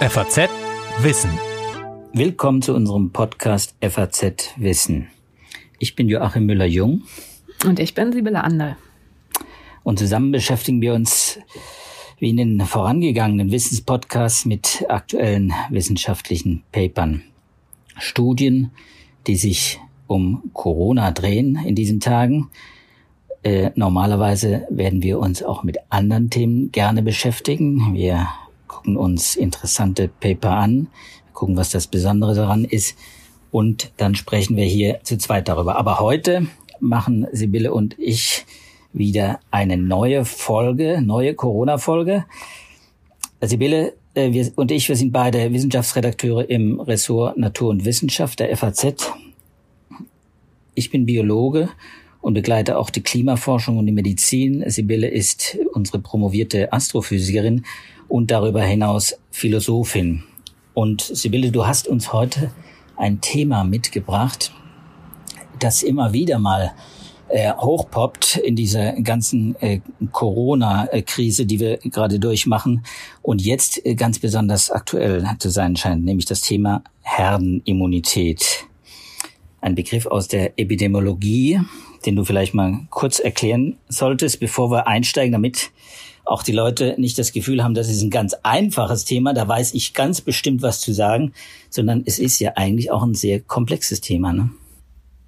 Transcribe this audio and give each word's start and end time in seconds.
FAZ 0.00 0.48
Wissen. 1.00 1.30
Willkommen 2.12 2.62
zu 2.62 2.72
unserem 2.72 3.10
Podcast 3.10 3.74
FAZ 3.80 4.54
Wissen. 4.56 5.08
Ich 5.80 5.96
bin 5.96 6.08
Joachim 6.08 6.46
Müller-Jung. 6.46 7.02
Und 7.66 7.80
ich 7.80 7.94
bin 7.94 8.12
Sibylle 8.12 8.44
Anderl. 8.44 8.76
Und 9.82 9.98
zusammen 9.98 10.30
beschäftigen 10.30 10.80
wir 10.80 10.94
uns 10.94 11.40
wie 12.20 12.30
in 12.30 12.36
den 12.36 12.60
vorangegangenen 12.60 13.50
Wissenspodcasts 13.50 14.44
mit 14.44 14.86
aktuellen 14.88 15.52
wissenschaftlichen 15.68 16.62
Papern. 16.70 17.24
Studien, 17.98 18.70
die 19.26 19.36
sich 19.36 19.80
um 20.06 20.44
Corona 20.52 21.10
drehen 21.10 21.58
in 21.66 21.74
diesen 21.74 21.98
Tagen. 21.98 22.50
Äh, 23.42 23.72
normalerweise 23.74 24.64
werden 24.70 25.02
wir 25.02 25.18
uns 25.18 25.42
auch 25.42 25.64
mit 25.64 25.78
anderen 25.88 26.30
Themen 26.30 26.70
gerne 26.70 27.02
beschäftigen. 27.02 27.94
Wir 27.94 28.28
gucken 28.68 28.96
uns 28.96 29.34
interessante 29.34 30.08
Paper 30.08 30.50
an, 30.50 30.88
gucken, 31.32 31.56
was 31.56 31.70
das 31.70 31.86
Besondere 31.86 32.34
daran 32.34 32.64
ist 32.64 32.96
und 33.50 33.92
dann 33.96 34.14
sprechen 34.14 34.56
wir 34.56 34.64
hier 34.64 35.00
zu 35.02 35.18
zweit 35.18 35.48
darüber. 35.48 35.76
Aber 35.76 35.98
heute 35.98 36.46
machen 36.80 37.26
Sibylle 37.32 37.72
und 37.72 37.98
ich 37.98 38.46
wieder 38.92 39.40
eine 39.50 39.76
neue 39.76 40.24
Folge, 40.24 41.00
neue 41.02 41.34
Corona-Folge. 41.34 42.24
Sibylle 43.40 43.94
äh, 44.14 44.32
wir 44.32 44.50
und 44.56 44.70
ich, 44.70 44.88
wir 44.88 44.96
sind 44.96 45.12
beide 45.12 45.52
Wissenschaftsredakteure 45.52 46.48
im 46.48 46.80
Ressort 46.80 47.36
Natur 47.36 47.70
und 47.70 47.84
Wissenschaft 47.84 48.40
der 48.40 48.54
FAZ. 48.56 49.12
Ich 50.74 50.90
bin 50.90 51.06
Biologe 51.06 51.70
und 52.20 52.34
begleite 52.34 52.78
auch 52.78 52.90
die 52.90 53.02
Klimaforschung 53.02 53.78
und 53.78 53.86
die 53.86 53.92
Medizin. 53.92 54.64
Sibylle 54.68 55.08
ist 55.08 55.58
unsere 55.72 56.00
promovierte 56.00 56.72
Astrophysikerin 56.72 57.64
und 58.08 58.30
darüber 58.30 58.62
hinaus 58.62 59.14
Philosophin. 59.30 60.22
Und 60.74 61.02
Sibylle, 61.02 61.50
du 61.50 61.66
hast 61.66 61.88
uns 61.88 62.12
heute 62.12 62.50
ein 62.96 63.20
Thema 63.20 63.64
mitgebracht, 63.64 64.52
das 65.58 65.82
immer 65.82 66.12
wieder 66.12 66.38
mal 66.38 66.72
äh, 67.28 67.52
hochpoppt 67.52 68.36
in 68.36 68.56
dieser 68.56 68.92
ganzen 69.02 69.54
äh, 69.60 69.80
Corona-Krise, 70.12 71.46
die 71.46 71.60
wir 71.60 71.76
gerade 71.78 72.18
durchmachen 72.18 72.84
und 73.22 73.42
jetzt 73.42 73.84
äh, 73.84 73.94
ganz 73.94 74.18
besonders 74.18 74.70
aktuell 74.70 75.26
zu 75.38 75.50
sein 75.50 75.76
scheint, 75.76 76.04
nämlich 76.04 76.26
das 76.26 76.40
Thema 76.40 76.82
Herdenimmunität. 77.02 78.64
Ein 79.60 79.74
Begriff 79.74 80.06
aus 80.06 80.28
der 80.28 80.58
Epidemiologie, 80.58 81.60
den 82.06 82.16
du 82.16 82.24
vielleicht 82.24 82.54
mal 82.54 82.86
kurz 82.90 83.18
erklären 83.18 83.76
solltest, 83.88 84.40
bevor 84.40 84.70
wir 84.70 84.86
einsteigen, 84.86 85.32
damit 85.32 85.70
auch 86.28 86.42
die 86.42 86.52
Leute 86.52 86.94
nicht 86.98 87.18
das 87.18 87.32
Gefühl 87.32 87.64
haben, 87.64 87.74
das 87.74 87.88
ist 87.88 88.02
ein 88.02 88.10
ganz 88.10 88.34
einfaches 88.42 89.04
Thema, 89.04 89.32
da 89.32 89.48
weiß 89.48 89.74
ich 89.74 89.94
ganz 89.94 90.20
bestimmt 90.20 90.62
was 90.62 90.80
zu 90.80 90.92
sagen, 90.92 91.32
sondern 91.70 92.02
es 92.04 92.18
ist 92.18 92.38
ja 92.38 92.52
eigentlich 92.56 92.90
auch 92.90 93.02
ein 93.02 93.14
sehr 93.14 93.40
komplexes 93.40 94.00
Thema. 94.00 94.32
Ne? 94.32 94.50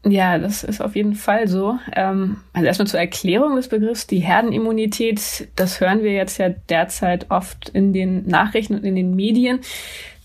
Ja, 0.04 0.38
das 0.38 0.64
ist 0.64 0.80
auf 0.80 0.96
jeden 0.96 1.14
Fall 1.14 1.46
so. 1.46 1.78
Ähm, 1.94 2.38
also 2.52 2.66
erstmal 2.66 2.86
zur 2.86 3.00
Erklärung 3.00 3.56
des 3.56 3.68
Begriffs, 3.68 4.06
die 4.06 4.20
Herdenimmunität, 4.20 5.48
das 5.56 5.80
hören 5.80 6.02
wir 6.02 6.12
jetzt 6.12 6.38
ja 6.38 6.48
derzeit 6.48 7.30
oft 7.30 7.68
in 7.70 7.92
den 7.92 8.26
Nachrichten 8.26 8.74
und 8.74 8.84
in 8.84 8.96
den 8.96 9.14
Medien. 9.14 9.60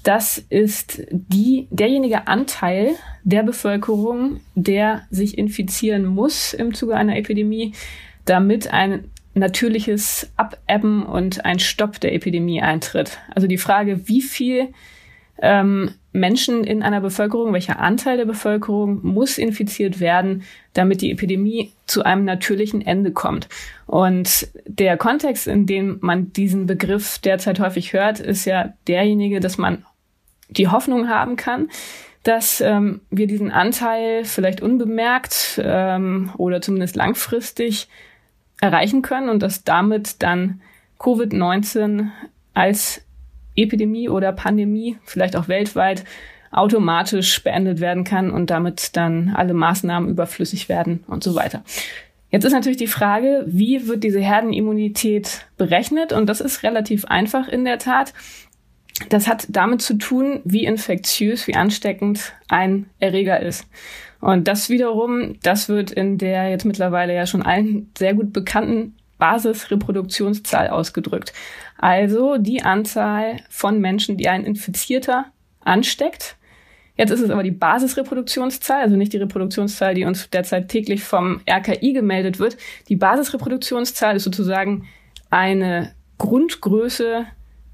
Das 0.03 0.37
ist 0.37 1.01
die, 1.09 1.67
derjenige 1.71 2.27
Anteil 2.27 2.91
der 3.23 3.43
Bevölkerung, 3.43 4.39
der 4.53 5.01
sich 5.09 5.37
infizieren 5.37 6.05
muss 6.05 6.53
im 6.53 6.73
Zuge 6.73 6.95
einer 6.95 7.17
Epidemie, 7.17 7.73
damit 8.23 8.71
ein 8.71 9.05
natürliches 9.35 10.31
Abebben 10.37 11.05
und 11.05 11.45
ein 11.45 11.59
Stopp 11.59 11.99
der 11.99 12.13
Epidemie 12.13 12.61
eintritt. 12.61 13.19
Also 13.33 13.47
die 13.47 13.57
Frage, 13.57 14.07
wie 14.07 14.21
viel 14.21 14.69
ähm, 15.41 15.91
Menschen 16.13 16.63
in 16.63 16.81
einer 16.81 17.01
Bevölkerung, 17.01 17.51
welcher 17.51 17.79
Anteil 17.79 18.15
der 18.15 18.25
Bevölkerung 18.25 19.05
muss 19.05 19.37
infiziert 19.37 19.99
werden, 19.99 20.43
damit 20.73 21.01
die 21.01 21.11
Epidemie 21.11 21.73
zu 21.85 22.03
einem 22.03 22.23
natürlichen 22.23 22.81
Ende 22.81 23.11
kommt. 23.11 23.49
Und 23.85 24.47
der 24.65 24.95
Kontext, 24.95 25.47
in 25.47 25.65
dem 25.65 25.97
man 25.99 26.31
diesen 26.31 26.65
Begriff 26.65 27.19
derzeit 27.19 27.59
häufig 27.59 27.91
hört, 27.91 28.21
ist 28.21 28.45
ja 28.45 28.73
derjenige, 28.87 29.41
dass 29.41 29.57
man 29.57 29.85
die 30.47 30.69
Hoffnung 30.69 31.09
haben 31.09 31.35
kann, 31.35 31.69
dass 32.23 32.61
ähm, 32.61 33.01
wir 33.09 33.27
diesen 33.27 33.51
Anteil 33.51 34.23
vielleicht 34.23 34.61
unbemerkt 34.61 35.59
ähm, 35.61 36.31
oder 36.37 36.61
zumindest 36.61 36.95
langfristig 36.95 37.89
erreichen 38.61 39.01
können 39.01 39.29
und 39.29 39.41
dass 39.43 39.63
damit 39.63 40.21
dann 40.23 40.61
Covid-19 40.99 42.07
als 42.53 43.01
Epidemie 43.55 44.09
oder 44.09 44.31
Pandemie, 44.31 44.97
vielleicht 45.05 45.35
auch 45.35 45.47
weltweit, 45.47 46.03
automatisch 46.51 47.43
beendet 47.43 47.79
werden 47.79 48.03
kann 48.03 48.31
und 48.31 48.49
damit 48.49 48.95
dann 48.95 49.33
alle 49.35 49.53
Maßnahmen 49.53 50.09
überflüssig 50.09 50.69
werden 50.69 51.03
und 51.07 51.23
so 51.23 51.35
weiter. 51.35 51.63
Jetzt 52.31 52.45
ist 52.45 52.53
natürlich 52.53 52.77
die 52.77 52.87
Frage, 52.87 53.43
wie 53.47 53.87
wird 53.87 54.03
diese 54.03 54.19
Herdenimmunität 54.19 55.45
berechnet? 55.57 56.11
Und 56.11 56.27
das 56.27 56.41
ist 56.41 56.63
relativ 56.63 57.05
einfach 57.05 57.47
in 57.47 57.65
der 57.65 57.77
Tat. 57.77 58.13
Das 59.09 59.27
hat 59.27 59.45
damit 59.49 59.81
zu 59.81 59.97
tun, 59.97 60.41
wie 60.43 60.65
infektiös, 60.65 61.47
wie 61.47 61.55
ansteckend 61.55 62.33
ein 62.47 62.89
Erreger 62.99 63.41
ist. 63.41 63.65
Und 64.21 64.47
das 64.47 64.69
wiederum, 64.69 65.35
das 65.43 65.69
wird 65.69 65.91
in 65.91 66.17
der 66.17 66.49
jetzt 66.49 66.65
mittlerweile 66.65 67.13
ja 67.13 67.25
schon 67.25 67.41
allen 67.41 67.91
sehr 67.97 68.13
gut 68.13 68.33
bekannten 68.33 68.95
Basisreproduktionszahl 69.17 70.69
ausgedrückt. 70.69 71.33
Also 71.77 72.37
die 72.37 72.63
Anzahl 72.63 73.37
von 73.49 73.79
Menschen, 73.79 74.17
die 74.17 74.27
ein 74.27 74.43
Infizierter 74.43 75.25
ansteckt. 75.61 76.37
Jetzt 76.97 77.11
ist 77.11 77.21
es 77.21 77.29
aber 77.29 77.43
die 77.43 77.51
Basisreproduktionszahl, 77.51 78.81
also 78.81 78.95
nicht 78.95 79.11
die 79.11 79.17
Reproduktionszahl, 79.17 79.93
die 79.93 80.05
uns 80.05 80.29
derzeit 80.29 80.69
täglich 80.69 81.03
vom 81.03 81.41
RKI 81.49 81.93
gemeldet 81.93 82.39
wird. 82.39 82.57
Die 82.87 82.95
Basisreproduktionszahl 82.95 84.15
ist 84.15 84.23
sozusagen 84.23 84.87
eine 85.29 85.93
Grundgröße 86.17 87.25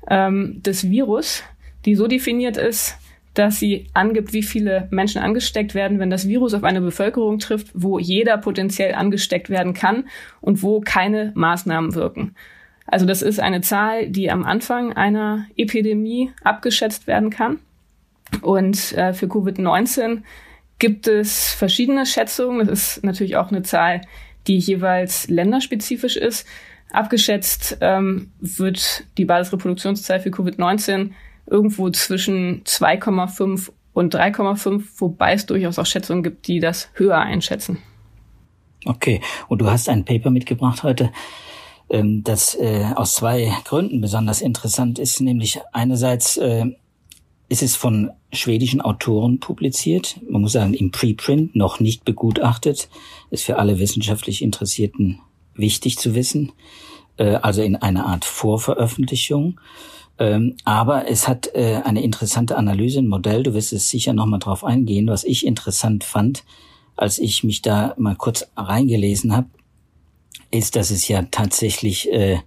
ähm, 0.09 0.63
des 0.63 0.89
Virus, 0.89 1.43
die 1.85 1.95
so 1.95 2.07
definiert 2.07 2.57
ist, 2.57 2.97
dass 3.33 3.59
sie 3.59 3.87
angibt, 3.93 4.33
wie 4.33 4.43
viele 4.43 4.87
Menschen 4.91 5.21
angesteckt 5.21 5.73
werden, 5.73 5.99
wenn 5.99 6.09
das 6.09 6.27
Virus 6.27 6.53
auf 6.53 6.63
eine 6.63 6.81
Bevölkerung 6.81 7.39
trifft, 7.39 7.67
wo 7.73 7.97
jeder 7.97 8.37
potenziell 8.37 8.93
angesteckt 8.93 9.49
werden 9.49 9.73
kann 9.73 10.05
und 10.41 10.63
wo 10.63 10.81
keine 10.81 11.31
Maßnahmen 11.35 11.95
wirken. 11.95 12.35
Also 12.85 13.05
das 13.05 13.21
ist 13.21 13.39
eine 13.39 13.61
Zahl, 13.61 14.09
die 14.09 14.29
am 14.29 14.43
Anfang 14.43 14.93
einer 14.93 15.45
Epidemie 15.55 16.31
abgeschätzt 16.43 17.07
werden 17.07 17.29
kann. 17.29 17.59
Und 18.41 18.93
äh, 18.93 19.13
für 19.13 19.27
Covid-19 19.27 20.23
gibt 20.79 21.07
es 21.07 21.53
verschiedene 21.53 22.05
Schätzungen. 22.05 22.67
Das 22.67 22.97
ist 22.97 23.03
natürlich 23.03 23.37
auch 23.37 23.49
eine 23.49 23.61
Zahl, 23.61 24.01
die 24.47 24.57
jeweils 24.57 25.29
länderspezifisch 25.29 26.17
ist. 26.17 26.47
Abgeschätzt 26.91 27.77
ähm, 27.79 28.31
wird 28.41 29.05
die 29.17 29.25
Basisreproduktionszahl 29.25 30.19
für 30.19 30.29
Covid-19 30.29 31.11
irgendwo 31.45 31.89
zwischen 31.89 32.63
2,5 32.63 33.71
und 33.93 34.15
3,5, 34.15 34.83
wobei 34.97 35.33
es 35.33 35.45
durchaus 35.45 35.79
auch 35.79 35.85
Schätzungen 35.85 36.23
gibt, 36.23 36.47
die 36.47 36.59
das 36.59 36.89
höher 36.93 37.19
einschätzen. 37.19 37.79
Okay, 38.85 39.21
und 39.47 39.59
du 39.61 39.69
hast 39.69 39.89
ein 39.89 40.05
Paper 40.05 40.31
mitgebracht 40.31 40.83
heute, 40.83 41.11
ähm, 41.89 42.23
das 42.23 42.55
äh, 42.55 42.85
aus 42.95 43.15
zwei 43.15 43.51
Gründen 43.65 44.01
besonders 44.01 44.41
interessant 44.41 44.97
ist, 44.97 45.21
nämlich 45.21 45.59
einerseits 45.71 46.37
äh, 46.37 46.65
ist 47.49 47.61
es 47.61 47.75
von 47.75 48.11
schwedischen 48.31 48.79
Autoren 48.79 49.39
publiziert, 49.39 50.17
man 50.27 50.41
muss 50.41 50.53
sagen 50.53 50.73
im 50.73 50.91
Preprint, 50.91 51.55
noch 51.55 51.81
nicht 51.81 52.05
begutachtet, 52.05 52.89
ist 53.29 53.43
für 53.43 53.59
alle 53.59 53.77
wissenschaftlich 53.77 54.41
Interessierten 54.41 55.19
wichtig 55.53 55.97
zu 55.97 56.15
wissen, 56.15 56.53
äh, 57.17 57.35
also 57.35 57.61
in 57.61 57.75
einer 57.75 58.05
Art 58.05 58.25
Vorveröffentlichung. 58.25 59.59
Ähm, 60.19 60.55
aber 60.65 61.09
es 61.09 61.27
hat 61.27 61.49
äh, 61.55 61.81
eine 61.83 62.03
interessante 62.03 62.57
Analyse, 62.57 62.99
ein 62.99 63.07
Modell, 63.07 63.43
du 63.43 63.53
wirst 63.53 63.73
es 63.73 63.89
sicher 63.89 64.13
nochmal 64.13 64.39
drauf 64.39 64.63
eingehen, 64.63 65.07
was 65.07 65.23
ich 65.23 65.45
interessant 65.45 66.03
fand, 66.03 66.43
als 66.95 67.17
ich 67.17 67.43
mich 67.43 67.61
da 67.61 67.95
mal 67.97 68.15
kurz 68.15 68.47
reingelesen 68.55 69.35
habe, 69.35 69.47
ist, 70.51 70.75
dass 70.75 70.91
es 70.91 71.07
ja 71.07 71.23
tatsächlich 71.31 72.11
äh, 72.11 72.39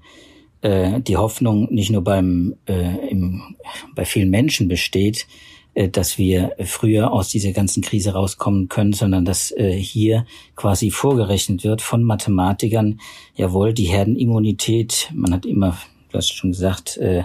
äh, 0.60 1.00
die 1.00 1.16
Hoffnung 1.16 1.72
nicht 1.72 1.90
nur 1.90 2.02
beim 2.02 2.56
äh, 2.66 3.08
im, 3.08 3.56
bei 3.94 4.04
vielen 4.04 4.30
Menschen 4.30 4.68
besteht, 4.68 5.26
äh, 5.74 5.88
dass 5.88 6.18
wir 6.18 6.54
früher 6.64 7.12
aus 7.12 7.28
dieser 7.28 7.52
ganzen 7.52 7.82
Krise 7.82 8.12
rauskommen 8.12 8.68
können, 8.68 8.92
sondern 8.92 9.24
dass 9.24 9.50
äh, 9.50 9.72
hier 9.72 10.26
quasi 10.54 10.90
vorgerechnet 10.90 11.64
wird 11.64 11.82
von 11.82 12.02
Mathematikern, 12.02 13.00
jawohl, 13.34 13.74
die 13.74 13.84
Herdenimmunität, 13.84 15.10
man 15.12 15.32
hat 15.34 15.46
immer, 15.46 15.76
du 16.10 16.18
hast 16.18 16.32
schon 16.32 16.52
gesagt, 16.52 16.96
äh, 16.98 17.24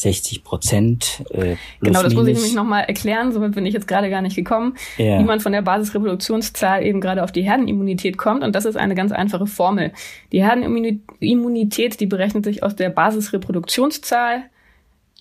60 0.00 0.44
Prozent. 0.44 1.24
Äh, 1.30 1.56
genau, 1.80 2.02
das 2.02 2.12
minus. 2.12 2.14
muss 2.14 2.28
ich 2.28 2.34
nämlich 2.34 2.54
nochmal 2.54 2.84
erklären, 2.84 3.32
somit 3.32 3.54
bin 3.54 3.66
ich 3.66 3.74
jetzt 3.74 3.88
gerade 3.88 4.10
gar 4.10 4.22
nicht 4.22 4.36
gekommen, 4.36 4.74
ja. 4.96 5.18
wie 5.18 5.24
man 5.24 5.40
von 5.40 5.52
der 5.52 5.62
Basisreproduktionszahl 5.62 6.84
eben 6.84 7.00
gerade 7.00 7.24
auf 7.24 7.32
die 7.32 7.42
Herdenimmunität 7.42 8.16
kommt. 8.18 8.42
Und 8.42 8.54
das 8.54 8.64
ist 8.64 8.76
eine 8.76 8.94
ganz 8.94 9.12
einfache 9.12 9.46
Formel. 9.46 9.92
Die 10.32 10.42
Herdenimmunität, 10.42 12.00
die 12.00 12.06
berechnet 12.06 12.44
sich 12.44 12.62
aus 12.62 12.76
der 12.76 12.90
Basisreproduktionszahl 12.90 14.44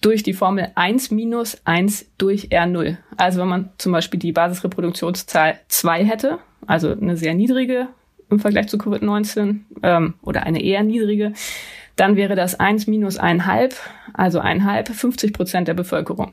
durch 0.02 0.24
die 0.24 0.34
Formel 0.34 0.72
1 0.76 1.12
minus 1.12 1.58
1 1.66 2.12
durch 2.18 2.50
R0. 2.50 2.98
Also 3.16 3.42
wenn 3.42 3.48
man 3.48 3.70
zum 3.78 3.92
Beispiel 3.92 4.20
die 4.20 4.32
Basisreproduktionszahl 4.32 5.60
2 5.68 6.06
hätte, 6.06 6.40
also 6.66 6.92
eine 6.92 7.18
sehr 7.18 7.34
niedrige 7.34 7.88
im 8.30 8.40
Vergleich 8.40 8.68
zu 8.68 8.78
Covid-19 8.78 9.60
ähm, 9.84 10.16
oder 10.22 10.44
eine 10.44 10.62
eher 10.62 10.84
niedrige, 10.84 11.34
dann 11.98 12.16
wäre 12.16 12.36
das 12.36 12.60
1 12.60 12.88
minus 12.88 13.20
1,5, 13.20 13.74
also 14.14 14.40
1,5, 14.40 14.94
50 14.94 15.34
Prozent 15.34 15.68
der 15.68 15.74
Bevölkerung. 15.74 16.32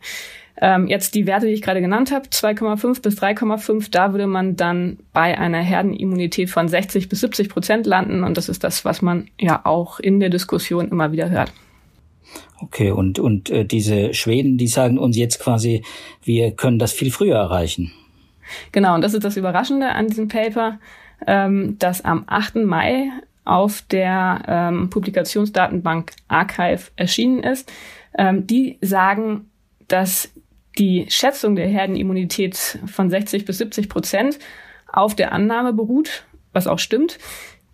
Ähm, 0.61 0.87
jetzt 0.87 1.17
die 1.17 1.27
Werte, 1.27 1.47
die 1.47 1.53
ich 1.53 1.63
gerade 1.63 1.81
genannt 1.81 2.13
habe, 2.13 2.29
2,5 2.29 3.03
bis 3.03 3.19
3,5, 3.19 3.89
da 3.91 4.13
würde 4.13 4.29
man 4.29 4.55
dann 4.55 4.99
bei 5.13 5.37
einer 5.37 5.59
Herdenimmunität 5.59 6.49
von 6.49 6.69
60 6.69 7.09
bis 7.09 7.21
70 7.21 7.49
Prozent 7.49 7.87
landen. 7.87 8.23
Und 8.23 8.37
das 8.37 8.49
ist 8.49 8.63
das, 8.63 8.85
was 8.85 9.03
man 9.03 9.29
ja 9.41 9.63
auch 9.65 9.99
in 9.99 10.21
der 10.21 10.31
Diskussion 10.31 10.89
immer 10.89 11.11
wieder 11.11 11.29
hört. 11.29 11.53
Okay, 12.61 12.93
und, 12.93 13.19
und 13.19 13.51
äh, 13.51 13.65
diese 13.65 14.15
Schweden, 14.15 14.57
die 14.57 14.69
sagen 14.69 14.99
uns 14.99 15.17
jetzt 15.17 15.41
quasi, 15.41 15.83
wir 16.23 16.53
können 16.53 16.79
das 16.79 16.93
viel 16.93 17.11
früher 17.11 17.37
erreichen. 17.37 17.93
Genau, 18.71 18.95
und 18.95 19.01
das 19.01 19.15
ist 19.15 19.25
das 19.25 19.37
Überraschende 19.37 19.89
an 19.89 20.07
diesem 20.07 20.29
Paper, 20.29 20.79
ähm, 21.27 21.77
das 21.79 22.05
am 22.05 22.25
8. 22.27 22.57
Mai 22.57 23.11
auf 23.45 23.83
der 23.83 24.43
ähm, 24.47 24.91
Publikationsdatenbank 24.91 26.13
Archive 26.29 26.91
erschienen 26.97 27.43
ist. 27.43 27.71
Ähm, 28.17 28.47
die 28.47 28.79
sagen, 28.81 29.51
dass 29.89 30.31
die 30.79 31.07
Schätzung 31.09 31.57
der 31.57 31.69
Herdenimmunität 31.69 32.79
von 32.87 33.11
60 33.11 33.45
bis 33.45 33.59
70 33.59 33.89
Prozent 33.89 34.39
auf 34.91 35.15
der 35.15 35.33
Annahme 35.33 35.73
beruht, 35.73 36.25
was 36.53 36.67
auch 36.67 36.79
stimmt, 36.79 37.19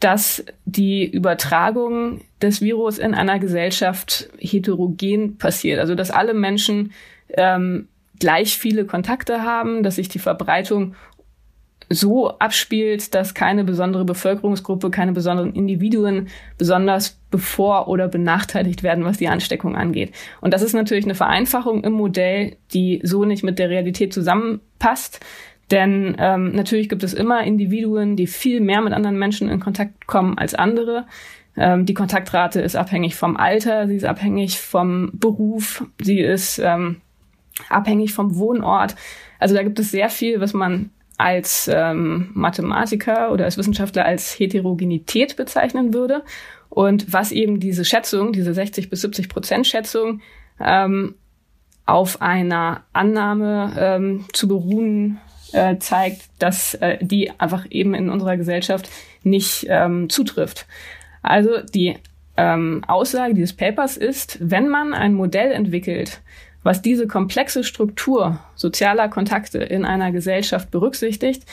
dass 0.00 0.44
die 0.64 1.05
Übertragung 1.05 2.23
des 2.40 2.62
Virus 2.62 2.99
in 2.99 3.14
einer 3.14 3.38
Gesellschaft 3.38 4.31
heterogen 4.38 5.37
passiert. 5.37 5.78
Also 5.78 5.94
dass 5.94 6.11
alle 6.11 6.34
Menschen 6.34 6.93
ähm, 7.28 7.88
gleich 8.19 8.56
viele 8.58 8.87
Kontakte 8.87 9.43
haben, 9.43 9.82
dass 9.82 9.96
sich 9.96 10.08
die 10.08 10.19
Verbreitung 10.19 10.94
so 11.92 12.38
abspielt, 12.38 13.14
dass 13.14 13.34
keine 13.34 13.64
besondere 13.64 14.04
Bevölkerungsgruppe, 14.04 14.90
keine 14.90 15.12
besonderen 15.12 15.52
Individuen 15.52 16.28
besonders 16.56 17.20
bevor- 17.32 17.88
oder 17.88 18.06
benachteiligt 18.06 18.84
werden, 18.84 19.04
was 19.04 19.19
die 19.19 19.28
Ansteckung 19.28 19.75
angeht. 19.76 20.12
Und 20.40 20.54
das 20.54 20.62
ist 20.62 20.72
natürlich 20.72 21.04
eine 21.04 21.16
Vereinfachung 21.16 21.82
im 21.82 21.92
Modell, 21.92 22.56
die 22.72 23.00
so 23.02 23.25
nicht 23.25 23.42
mit 23.42 23.58
der 23.58 23.70
Realität 23.70 24.14
zusammenpasst. 24.14 25.19
Denn 25.72 26.16
ähm, 26.19 26.52
natürlich 26.52 26.88
gibt 26.88 27.02
es 27.02 27.12
immer 27.12 27.42
Individuen, 27.42 28.16
die 28.16 28.28
viel 28.28 28.60
mehr 28.60 28.82
mit 28.82 28.92
anderen 28.92 29.19
Menschen 29.19 29.48
in 29.48 29.60
Kontakt 29.60 30.06
kommen 30.06 30.38
als 30.38 30.54
andere. 30.54 31.06
Ähm, 31.56 31.87
die 31.87 31.94
Kontaktrate 31.94 32.60
ist 32.60 32.76
abhängig 32.76 33.16
vom 33.16 33.37
Alter, 33.37 33.88
sie 33.88 33.96
ist 33.96 34.04
abhängig 34.04 34.60
vom 34.60 35.10
Beruf, 35.14 35.84
sie 36.00 36.20
ist 36.20 36.60
ähm, 36.60 37.00
abhängig 37.69 38.14
vom 38.14 38.37
Wohnort. 38.37 38.94
Also 39.40 39.56
da 39.56 39.62
gibt 39.64 39.78
es 39.81 39.90
sehr 39.90 40.08
viel, 40.08 40.40
was 40.40 40.52
man 40.52 40.90
als 41.20 41.70
ähm, 41.72 42.31
Mathematiker 42.32 43.31
oder 43.31 43.44
als 43.44 43.58
Wissenschaftler 43.58 44.06
als 44.06 44.38
Heterogenität 44.38 45.37
bezeichnen 45.37 45.93
würde. 45.93 46.22
Und 46.70 47.12
was 47.12 47.31
eben 47.31 47.61
diese 47.61 47.84
Schätzung, 47.84 48.32
diese 48.32 48.55
60 48.55 48.88
bis 48.88 49.02
70 49.02 49.28
Prozent 49.28 49.67
Schätzung 49.67 50.22
ähm, 50.58 51.17
auf 51.84 52.22
einer 52.22 52.84
Annahme 52.94 53.75
ähm, 53.78 54.25
zu 54.32 54.49
beruhen 54.49 55.20
äh, 55.52 55.76
zeigt, 55.76 56.22
dass 56.38 56.75
äh, 56.75 56.96
die 57.02 57.32
einfach 57.38 57.66
eben 57.69 57.93
in 57.94 58.08
unserer 58.08 58.38
Gesellschaft 58.38 58.88
nicht 59.23 59.66
ähm, 59.69 60.08
zutrifft. 60.08 60.66
Also 61.23 61.61
die 61.61 61.96
ähm, 62.38 62.82
Aussage 62.87 63.34
dieses 63.34 63.52
Papers 63.52 63.99
ist, 63.99 64.38
wenn 64.40 64.69
man 64.69 64.94
ein 64.94 65.12
Modell 65.12 65.52
entwickelt, 65.52 66.23
was 66.62 66.82
diese 66.82 67.06
komplexe 67.06 67.64
Struktur 67.64 68.38
sozialer 68.54 69.08
Kontakte 69.08 69.58
in 69.58 69.84
einer 69.84 70.12
Gesellschaft 70.12 70.70
berücksichtigt, 70.70 71.44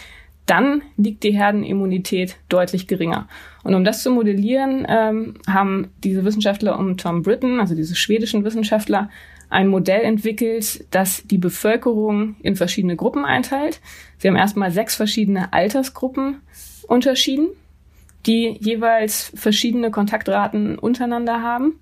dann 0.46 0.82
liegt 0.96 1.24
die 1.24 1.34
Herdenimmunität 1.34 2.38
deutlich 2.50 2.88
geringer. 2.88 3.28
Und 3.64 3.76
um 3.76 3.84
das 3.84 4.02
zu 4.02 4.12
modellieren, 4.12 4.86
ähm, 4.90 5.36
haben 5.46 5.90
diese 6.04 6.24
Wissenschaftler 6.24 6.80
um 6.80 6.98
Tom 6.98 7.22
Britton, 7.22 7.60
also 7.60 7.76
diese 7.76 7.96
schwedischen 7.96 8.44
Wissenschaftler, 8.46 9.10
ein 9.50 9.68
Modell 9.68 10.02
entwickelt, 10.02 10.86
das 10.92 11.24
die 11.26 11.38
Bevölkerung 11.38 12.36
in 12.42 12.56
verschiedene 12.56 12.96
Gruppen 12.96 13.24
einteilt. 13.24 13.82
Sie 14.18 14.28
haben 14.28 14.36
erstmal 14.36 14.72
sechs 14.72 14.96
verschiedene 14.96 15.54
Altersgruppen 15.54 16.42
unterschieden, 16.88 17.50
die 18.26 18.58
jeweils 18.60 19.32
verschiedene 19.36 19.92
Kontaktraten 19.92 20.78
untereinander 20.78 21.42
haben. 21.42 21.80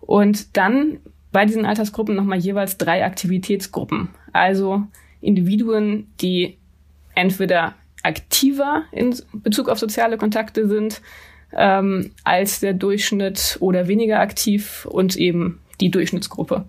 Und 0.00 0.56
dann 0.56 1.00
bei 1.32 1.44
diesen 1.44 1.66
Altersgruppen 1.66 2.16
nochmal 2.16 2.38
jeweils 2.38 2.78
drei 2.78 3.04
Aktivitätsgruppen. 3.04 4.08
Also 4.32 4.84
Individuen, 5.20 6.06
die 6.20 6.56
entweder 7.14 7.74
aktiver 8.02 8.84
in 8.92 9.14
Bezug 9.32 9.68
auf 9.68 9.78
soziale 9.78 10.16
Kontakte 10.16 10.68
sind 10.68 11.02
ähm, 11.52 12.10
als 12.24 12.60
der 12.60 12.74
Durchschnitt 12.74 13.56
oder 13.60 13.88
weniger 13.88 14.20
aktiv 14.20 14.86
und 14.90 15.16
eben 15.16 15.60
die 15.80 15.90
Durchschnittsgruppe. 15.90 16.64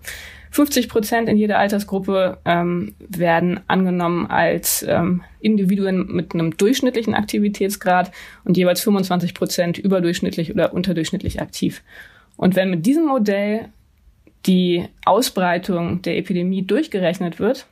50 0.52 0.88
Prozent 0.88 1.28
in 1.28 1.36
jeder 1.36 1.58
Altersgruppe 1.58 2.38
ähm, 2.44 2.94
werden 2.98 3.60
angenommen 3.68 4.26
als 4.26 4.84
ähm, 4.88 5.22
Individuen 5.38 6.12
mit 6.12 6.34
einem 6.34 6.56
durchschnittlichen 6.56 7.14
Aktivitätsgrad 7.14 8.10
und 8.44 8.56
jeweils 8.56 8.80
25 8.80 9.34
Prozent 9.34 9.78
überdurchschnittlich 9.78 10.52
oder 10.52 10.74
unterdurchschnittlich 10.74 11.40
aktiv. 11.40 11.82
Und 12.36 12.56
wenn 12.56 12.70
mit 12.70 12.84
diesem 12.84 13.06
Modell 13.06 13.68
die 14.46 14.88
Ausbreitung 15.04 16.02
der 16.02 16.16
Epidemie 16.16 16.62
durchgerechnet 16.62 17.38
wird 17.38 17.66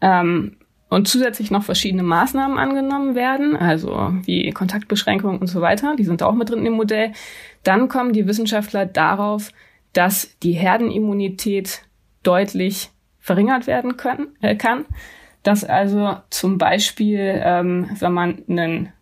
ähm, 0.00 0.56
und 0.88 1.08
zusätzlich 1.08 1.50
noch 1.50 1.62
verschiedene 1.62 2.02
Maßnahmen 2.02 2.58
angenommen 2.58 3.14
werden, 3.14 3.56
also 3.56 4.12
wie 4.24 4.50
Kontaktbeschränkungen 4.50 5.38
und 5.38 5.46
so 5.46 5.60
weiter, 5.60 5.96
die 5.96 6.04
sind 6.04 6.22
auch 6.22 6.34
mit 6.34 6.50
drin 6.50 6.66
im 6.66 6.74
Modell, 6.74 7.12
dann 7.62 7.88
kommen 7.88 8.12
die 8.12 8.26
Wissenschaftler 8.26 8.86
darauf, 8.86 9.50
dass 9.92 10.38
die 10.40 10.52
Herdenimmunität 10.52 11.82
deutlich 12.22 12.90
verringert 13.18 13.66
werden 13.66 13.96
können, 13.96 14.28
äh, 14.40 14.56
kann. 14.56 14.84
Dass 15.42 15.64
also 15.64 16.16
zum 16.30 16.58
Beispiel, 16.58 17.40
ähm, 17.42 17.90
wenn 17.98 18.12
man 18.12 18.42
einen, 18.48 18.92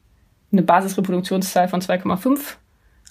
eine 0.52 0.62
Basisreproduktionszahl 0.62 1.68
von 1.68 1.80
2,5 1.80 2.56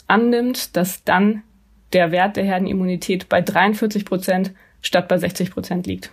annimmt, 0.08 0.76
dass 0.76 1.04
dann 1.04 1.44
der 1.94 2.12
Wert 2.12 2.38
der 2.38 2.46
Herdenimmunität 2.46 3.30
bei 3.30 3.42
43 3.42 4.06
Prozent 4.06 4.54
statt 4.82 5.08
bei 5.08 5.18
60 5.18 5.52
Prozent 5.52 5.88
liegt. 5.88 6.12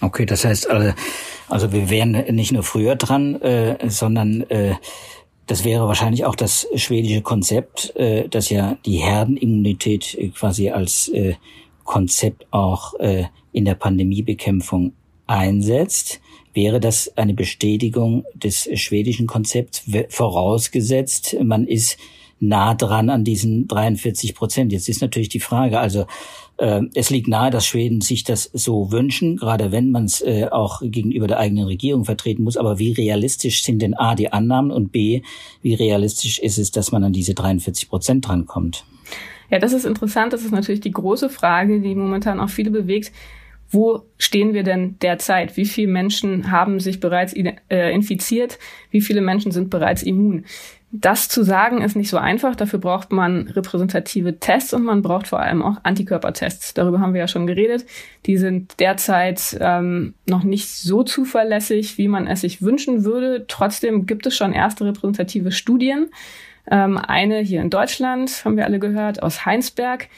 Okay, 0.00 0.24
das 0.24 0.44
heißt, 0.44 0.70
also, 0.70 0.92
also 1.48 1.72
wir 1.72 1.90
wären 1.90 2.12
nicht 2.34 2.52
nur 2.52 2.62
früher 2.62 2.96
dran, 2.96 3.40
äh, 3.42 3.76
sondern 3.88 4.42
äh, 4.48 4.74
das 5.46 5.64
wäre 5.64 5.88
wahrscheinlich 5.88 6.24
auch 6.24 6.36
das 6.36 6.68
schwedische 6.76 7.22
Konzept, 7.22 7.94
äh, 7.96 8.28
das 8.28 8.50
ja 8.50 8.78
die 8.86 8.98
Herdenimmunität 8.98 10.16
quasi 10.36 10.70
als 10.70 11.08
äh, 11.08 11.34
Konzept 11.84 12.46
auch 12.52 12.94
äh, 13.00 13.24
in 13.52 13.64
der 13.64 13.74
Pandemiebekämpfung 13.74 14.92
einsetzt. 15.26 16.20
Wäre 16.54 16.80
das 16.80 17.16
eine 17.16 17.34
Bestätigung 17.34 18.24
des 18.32 18.68
schwedischen 18.74 19.26
Konzepts, 19.26 19.82
vorausgesetzt, 20.08 21.36
man 21.42 21.66
ist 21.66 21.98
nah 22.40 22.74
dran 22.74 23.10
an 23.10 23.22
diesen 23.22 23.68
43 23.68 24.34
Prozent. 24.34 24.72
Jetzt 24.72 24.88
ist 24.88 25.02
natürlich 25.02 25.28
die 25.28 25.40
Frage, 25.40 25.78
also 25.78 26.06
äh, 26.56 26.82
es 26.94 27.10
liegt 27.10 27.28
nahe, 27.28 27.50
dass 27.50 27.66
Schweden 27.66 28.00
sich 28.00 28.24
das 28.24 28.50
so 28.52 28.90
wünschen, 28.90 29.36
gerade 29.36 29.72
wenn 29.72 29.90
man 29.90 30.06
es 30.06 30.22
äh, 30.22 30.48
auch 30.50 30.80
gegenüber 30.82 31.26
der 31.26 31.38
eigenen 31.38 31.66
Regierung 31.66 32.04
vertreten 32.04 32.42
muss. 32.42 32.56
Aber 32.56 32.78
wie 32.78 32.92
realistisch 32.92 33.62
sind 33.62 33.82
denn 33.82 33.94
A 33.94 34.14
die 34.14 34.32
Annahmen 34.32 34.70
und 34.70 34.90
B, 34.90 35.22
wie 35.62 35.74
realistisch 35.74 36.38
ist 36.38 36.58
es, 36.58 36.70
dass 36.70 36.92
man 36.92 37.04
an 37.04 37.12
diese 37.12 37.34
43 37.34 37.88
Prozent 37.88 38.26
drankommt? 38.26 38.84
Ja, 39.50 39.58
das 39.58 39.72
ist 39.72 39.84
interessant. 39.84 40.32
Das 40.32 40.42
ist 40.42 40.52
natürlich 40.52 40.80
die 40.80 40.92
große 40.92 41.28
Frage, 41.28 41.80
die 41.80 41.94
momentan 41.94 42.40
auch 42.40 42.50
viele 42.50 42.70
bewegt. 42.70 43.12
Wo 43.68 44.02
stehen 44.18 44.52
wir 44.52 44.64
denn 44.64 44.98
derzeit? 45.00 45.56
Wie 45.56 45.64
viele 45.64 45.92
Menschen 45.92 46.50
haben 46.50 46.80
sich 46.80 46.98
bereits 46.98 47.34
äh, 47.34 47.92
infiziert? 47.92 48.58
Wie 48.90 49.00
viele 49.00 49.20
Menschen 49.20 49.52
sind 49.52 49.70
bereits 49.70 50.02
immun? 50.02 50.44
Das 50.92 51.28
zu 51.28 51.44
sagen 51.44 51.82
ist 51.82 51.94
nicht 51.94 52.10
so 52.10 52.18
einfach. 52.18 52.56
Dafür 52.56 52.80
braucht 52.80 53.12
man 53.12 53.46
repräsentative 53.46 54.40
Tests 54.40 54.74
und 54.74 54.82
man 54.82 55.02
braucht 55.02 55.28
vor 55.28 55.38
allem 55.38 55.62
auch 55.62 55.76
Antikörpertests. 55.84 56.74
Darüber 56.74 56.98
haben 56.98 57.14
wir 57.14 57.20
ja 57.20 57.28
schon 57.28 57.46
geredet. 57.46 57.86
Die 58.26 58.36
sind 58.36 58.80
derzeit 58.80 59.56
ähm, 59.60 60.14
noch 60.26 60.42
nicht 60.42 60.68
so 60.68 61.04
zuverlässig, 61.04 61.96
wie 61.96 62.08
man 62.08 62.26
es 62.26 62.40
sich 62.40 62.60
wünschen 62.60 63.04
würde. 63.04 63.44
Trotzdem 63.46 64.06
gibt 64.06 64.26
es 64.26 64.36
schon 64.36 64.52
erste 64.52 64.84
repräsentative 64.84 65.52
Studien. 65.52 66.10
Ähm, 66.68 66.98
eine 66.98 67.38
hier 67.38 67.60
in 67.60 67.70
Deutschland, 67.70 68.44
haben 68.44 68.56
wir 68.56 68.64
alle 68.64 68.80
gehört, 68.80 69.22
aus 69.22 69.46
Heinsberg. 69.46 70.08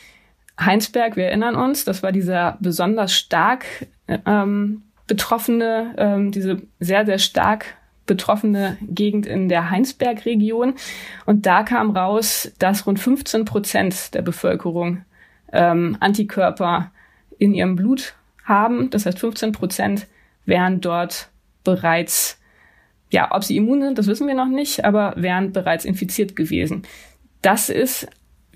Heinsberg, 0.59 1.17
wir 1.17 1.27
erinnern 1.27 1.55
uns, 1.55 1.85
das 1.85 2.03
war 2.03 2.13
dieser 2.13 2.57
besonders 2.61 3.13
stark 3.13 3.67
ähm, 4.09 4.83
betroffene, 5.07 5.95
ähm, 5.99 6.31
diese 6.31 6.63
sehr, 6.81 7.05
sehr 7.05 7.19
stark 7.19 7.67
betroffene 8.13 8.77
Gegend 8.83 9.25
in 9.25 9.49
der 9.49 9.71
Heinsberg-Region. 9.71 10.75
Und 11.25 11.47
da 11.47 11.63
kam 11.63 11.97
raus, 11.97 12.53
dass 12.59 12.87
rund 12.87 13.01
15 13.01 13.47
Prozent 13.47 14.13
der 14.13 14.21
Bevölkerung 14.21 15.03
ähm, 15.51 15.97
Antikörper 16.01 16.91
in 17.39 17.55
ihrem 17.55 17.75
Blut 17.75 18.15
haben. 18.45 18.91
Das 18.91 19.07
heißt, 19.07 19.19
15 19.19 19.53
Prozent 19.53 20.07
wären 20.45 20.83
dort 20.83 21.31
bereits, 21.65 22.39
ja, 23.11 23.29
ob 23.31 23.45
sie 23.45 23.57
immun 23.57 23.81
sind, 23.81 23.97
das 23.97 24.09
wissen 24.09 24.27
wir 24.27 24.35
noch 24.35 24.49
nicht, 24.49 24.85
aber 24.85 25.15
wären 25.17 25.53
bereits 25.53 25.87
infiziert 25.87 26.37
gewesen. 26.37 26.83
Das 27.41 27.71
ist, 27.71 28.09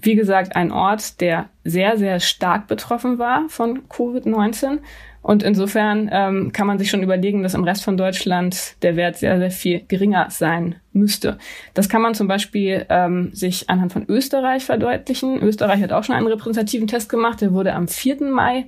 wie 0.02 0.16
gesagt, 0.16 0.54
ein 0.54 0.70
Ort, 0.70 1.22
der 1.22 1.48
sehr, 1.64 1.96
sehr 1.96 2.20
stark 2.20 2.66
betroffen 2.66 3.18
war 3.18 3.48
von 3.48 3.88
Covid-19 3.88 4.80
und 5.26 5.42
insofern 5.42 6.08
ähm, 6.12 6.52
kann 6.52 6.68
man 6.68 6.78
sich 6.78 6.88
schon 6.88 7.02
überlegen, 7.02 7.42
dass 7.42 7.54
im 7.54 7.64
Rest 7.64 7.82
von 7.82 7.96
Deutschland 7.96 8.80
der 8.82 8.94
Wert 8.94 9.16
sehr, 9.16 9.38
sehr 9.40 9.50
viel 9.50 9.82
geringer 9.88 10.28
sein 10.30 10.76
müsste. 10.92 11.38
Das 11.74 11.88
kann 11.88 12.00
man 12.00 12.14
zum 12.14 12.28
Beispiel 12.28 12.86
ähm, 12.90 13.30
sich 13.32 13.68
anhand 13.68 13.92
von 13.92 14.04
Österreich 14.08 14.64
verdeutlichen. 14.64 15.42
Österreich 15.42 15.82
hat 15.82 15.90
auch 15.90 16.04
schon 16.04 16.14
einen 16.14 16.28
repräsentativen 16.28 16.86
Test 16.86 17.08
gemacht. 17.08 17.40
Der 17.40 17.52
wurde 17.52 17.74
am 17.74 17.88
4. 17.88 18.22
Mai 18.22 18.66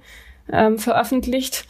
ähm, 0.51 0.81
veröffentlicht. 0.81 1.65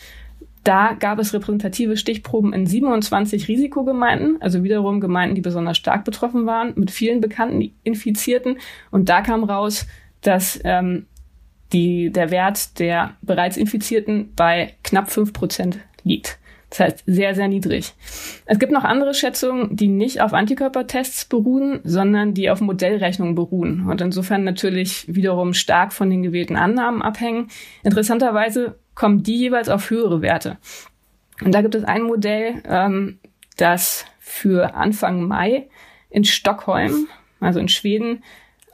Da 0.65 0.95
gab 0.99 1.19
es 1.19 1.35
repräsentative 1.35 1.99
Stichproben 1.99 2.55
in 2.55 2.67
27 2.67 3.47
Risikogemeinden, 3.47 4.41
also 4.41 4.65
wiederum 4.65 5.03
Gemeinden, 5.03 5.35
die 5.35 5.43
besonders 5.43 5.77
stark 5.77 6.07
betroffen 6.07 6.47
waren, 6.47 6.73
mit 6.77 6.91
vielen 6.91 7.21
bekannten 7.21 7.75
Infizierten. 7.83 8.57
Und 8.91 9.11
da 9.11 9.21
kam 9.21 9.45
raus, 9.45 9.87
dass 10.23 10.59
ähm, 10.65 11.05
die, 11.73 12.11
der 12.11 12.31
Wert 12.31 12.79
der 12.79 13.15
bereits 13.23 13.57
Infizierten 13.57 14.33
bei 14.35 14.75
knapp 14.83 15.11
fünf 15.11 15.33
Prozent 15.33 15.79
liegt. 16.03 16.39
Das 16.71 16.81
heißt, 16.81 17.05
sehr, 17.07 17.35
sehr 17.35 17.49
niedrig. 17.49 17.95
Es 18.45 18.59
gibt 18.59 18.73
noch 18.73 18.85
andere 18.85 19.15
Schätzungen, 19.15 19.75
die 19.75 19.89
nicht 19.89 20.21
auf 20.21 20.35
Antikörpertests 20.35 21.25
beruhen, 21.25 21.81
sondern 21.83 22.35
die 22.35 22.51
auf 22.51 22.61
Modellrechnungen 22.61 23.35
beruhen 23.35 23.89
und 23.89 24.03
insofern 24.03 24.45
natürlich 24.45 25.07
wiederum 25.09 25.55
stark 25.55 25.95
von 25.95 26.11
den 26.11 26.23
gewählten 26.23 26.57
Annahmen 26.57 27.01
abhängen. 27.01 27.49
Interessanterweise 27.83 28.79
kommen 28.95 29.23
die 29.23 29.37
jeweils 29.37 29.71
auf 29.71 29.89
höhere 29.89 30.21
Werte. 30.21 30.59
Und 31.43 31.55
da 31.55 31.63
gibt 31.63 31.75
es 31.75 31.85
ein 31.85 32.03
Modell, 32.03 32.63
ähm, 32.67 33.19
das 33.57 34.05
für 34.19 34.75
Anfang 34.75 35.23
Mai 35.23 35.69
in 36.11 36.25
Stockholm, 36.25 37.07
also 37.41 37.61
in 37.61 37.69
Schweden, 37.69 38.23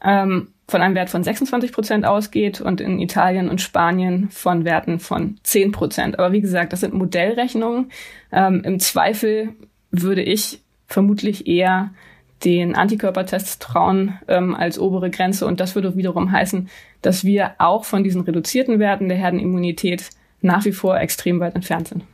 ähm, 0.04 0.48
von 0.68 0.80
einem 0.80 0.94
Wert 0.94 1.10
von 1.10 1.22
26 1.22 1.72
Prozent 1.72 2.04
ausgeht 2.06 2.60
und 2.60 2.80
in 2.80 3.00
Italien 3.00 3.48
und 3.48 3.60
Spanien 3.60 4.30
von 4.30 4.64
Werten 4.64 4.98
von 4.98 5.38
10 5.42 5.72
Prozent. 5.72 6.18
Aber 6.18 6.32
wie 6.32 6.40
gesagt, 6.40 6.72
das 6.72 6.80
sind 6.80 6.94
Modellrechnungen. 6.94 7.90
Ähm, 8.32 8.62
Im 8.64 8.80
Zweifel 8.80 9.50
würde 9.90 10.22
ich 10.22 10.60
vermutlich 10.86 11.46
eher 11.46 11.90
den 12.44 12.74
Antikörpertests 12.74 13.58
trauen 13.58 14.18
ähm, 14.28 14.54
als 14.54 14.78
obere 14.78 15.10
Grenze. 15.10 15.46
Und 15.46 15.60
das 15.60 15.74
würde 15.74 15.96
wiederum 15.96 16.30
heißen, 16.32 16.68
dass 17.02 17.24
wir 17.24 17.52
auch 17.58 17.84
von 17.84 18.04
diesen 18.04 18.22
reduzierten 18.22 18.78
Werten 18.78 19.08
der 19.08 19.18
Herdenimmunität 19.18 20.10
nach 20.40 20.64
wie 20.64 20.72
vor 20.72 20.98
extrem 20.98 21.40
weit 21.40 21.54
entfernt 21.54 21.88
sind. 21.88 22.04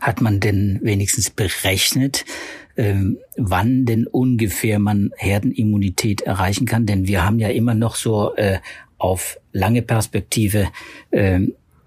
Hat 0.00 0.20
man 0.20 0.40
denn 0.40 0.80
wenigstens 0.82 1.30
berechnet, 1.30 2.24
wann 3.36 3.84
denn 3.84 4.06
ungefähr 4.06 4.78
man 4.78 5.12
Herdenimmunität 5.16 6.22
erreichen 6.22 6.66
kann? 6.66 6.86
Denn 6.86 7.06
wir 7.06 7.24
haben 7.24 7.38
ja 7.38 7.48
immer 7.48 7.74
noch 7.74 7.96
so 7.96 8.34
äh, 8.36 8.58
auf 8.98 9.38
lange 9.52 9.82
Perspektive 9.82 10.68
äh, 11.10 11.40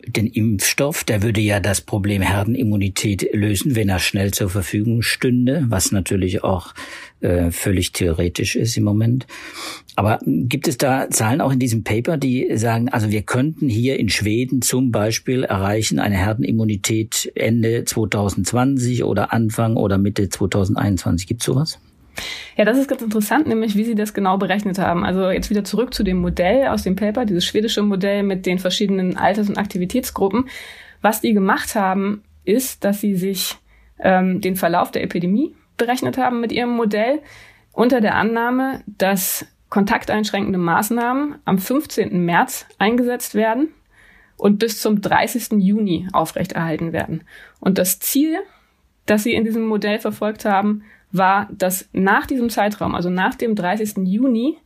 den 0.05 0.27
Impfstoff, 0.27 1.03
der 1.03 1.23
würde 1.23 1.41
ja 1.41 1.59
das 1.59 1.81
Problem 1.81 2.21
Herdenimmunität 2.21 3.33
lösen, 3.33 3.75
wenn 3.75 3.89
er 3.89 3.99
schnell 3.99 4.31
zur 4.31 4.49
Verfügung 4.49 5.01
stünde, 5.01 5.65
was 5.69 5.91
natürlich 5.91 6.43
auch 6.43 6.73
äh, 7.21 7.51
völlig 7.51 7.93
theoretisch 7.93 8.55
ist 8.55 8.75
im 8.77 8.83
Moment. 8.83 9.27
Aber 9.95 10.19
gibt 10.25 10.67
es 10.67 10.77
da 10.77 11.09
Zahlen 11.09 11.41
auch 11.41 11.51
in 11.51 11.59
diesem 11.59 11.83
Paper, 11.83 12.17
die 12.17 12.49
sagen, 12.55 12.89
also 12.89 13.11
wir 13.11 13.21
könnten 13.21 13.69
hier 13.69 13.99
in 13.99 14.09
Schweden 14.09 14.61
zum 14.61 14.91
Beispiel 14.91 15.43
erreichen 15.43 15.99
eine 15.99 16.17
Herdenimmunität 16.17 17.31
Ende 17.35 17.85
2020 17.85 19.03
oder 19.03 19.31
Anfang 19.33 19.77
oder 19.77 19.97
Mitte 19.97 20.29
2021? 20.29 21.27
Gibt 21.27 21.41
es 21.41 21.45
sowas? 21.45 21.79
Ja, 22.55 22.65
das 22.65 22.77
ist 22.77 22.87
ganz 22.87 23.01
interessant, 23.01 23.47
nämlich 23.47 23.75
wie 23.75 23.83
Sie 23.83 23.95
das 23.95 24.13
genau 24.13 24.37
berechnet 24.37 24.77
haben. 24.77 25.03
Also 25.03 25.29
jetzt 25.29 25.49
wieder 25.49 25.63
zurück 25.63 25.93
zu 25.93 26.03
dem 26.03 26.17
Modell 26.17 26.67
aus 26.67 26.83
dem 26.83 26.95
Paper, 26.95 27.25
dieses 27.25 27.45
schwedische 27.45 27.81
Modell 27.81 28.23
mit 28.23 28.45
den 28.45 28.59
verschiedenen 28.59 29.17
Alters- 29.17 29.49
und 29.49 29.57
Aktivitätsgruppen. 29.57 30.49
Was 31.01 31.21
die 31.21 31.33
gemacht 31.33 31.75
haben, 31.75 32.23
ist, 32.45 32.83
dass 32.83 33.01
sie 33.01 33.15
sich 33.15 33.55
ähm, 33.99 34.41
den 34.41 34.55
Verlauf 34.55 34.91
der 34.91 35.03
Epidemie 35.03 35.55
berechnet 35.77 36.17
haben 36.17 36.39
mit 36.39 36.51
ihrem 36.51 36.75
Modell 36.75 37.19
unter 37.71 38.01
der 38.01 38.15
Annahme, 38.15 38.83
dass 38.85 39.45
kontakteinschränkende 39.69 40.59
Maßnahmen 40.59 41.39
am 41.45 41.57
15. 41.57 42.23
März 42.23 42.67
eingesetzt 42.77 43.33
werden 43.33 43.69
und 44.37 44.59
bis 44.59 44.79
zum 44.79 45.01
30. 45.01 45.53
Juni 45.63 46.07
aufrechterhalten 46.13 46.93
werden. 46.93 47.23
Und 47.59 47.79
das 47.79 47.99
Ziel, 47.99 48.37
das 49.05 49.23
sie 49.23 49.33
in 49.33 49.43
diesem 49.43 49.67
Modell 49.67 49.99
verfolgt 49.99 50.45
haben, 50.45 50.83
war, 51.11 51.47
dass 51.51 51.89
nach 51.93 52.25
diesem 52.25 52.49
Zeitraum, 52.49 52.95
also 52.95 53.09
nach 53.09 53.35
dem 53.35 53.55
30. 53.55 54.07
Juni, 54.07 54.57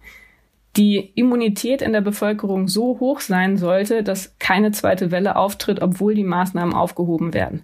die 0.77 1.11
Immunität 1.15 1.81
in 1.81 1.91
der 1.91 2.01
Bevölkerung 2.01 2.67
so 2.67 2.99
hoch 2.99 3.19
sein 3.19 3.57
sollte, 3.57 4.03
dass 4.03 4.35
keine 4.39 4.71
zweite 4.71 5.11
Welle 5.11 5.35
auftritt, 5.35 5.81
obwohl 5.81 6.13
die 6.13 6.23
Maßnahmen 6.23 6.73
aufgehoben 6.73 7.33
werden. 7.33 7.63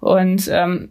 Und 0.00 0.48
ähm, 0.52 0.90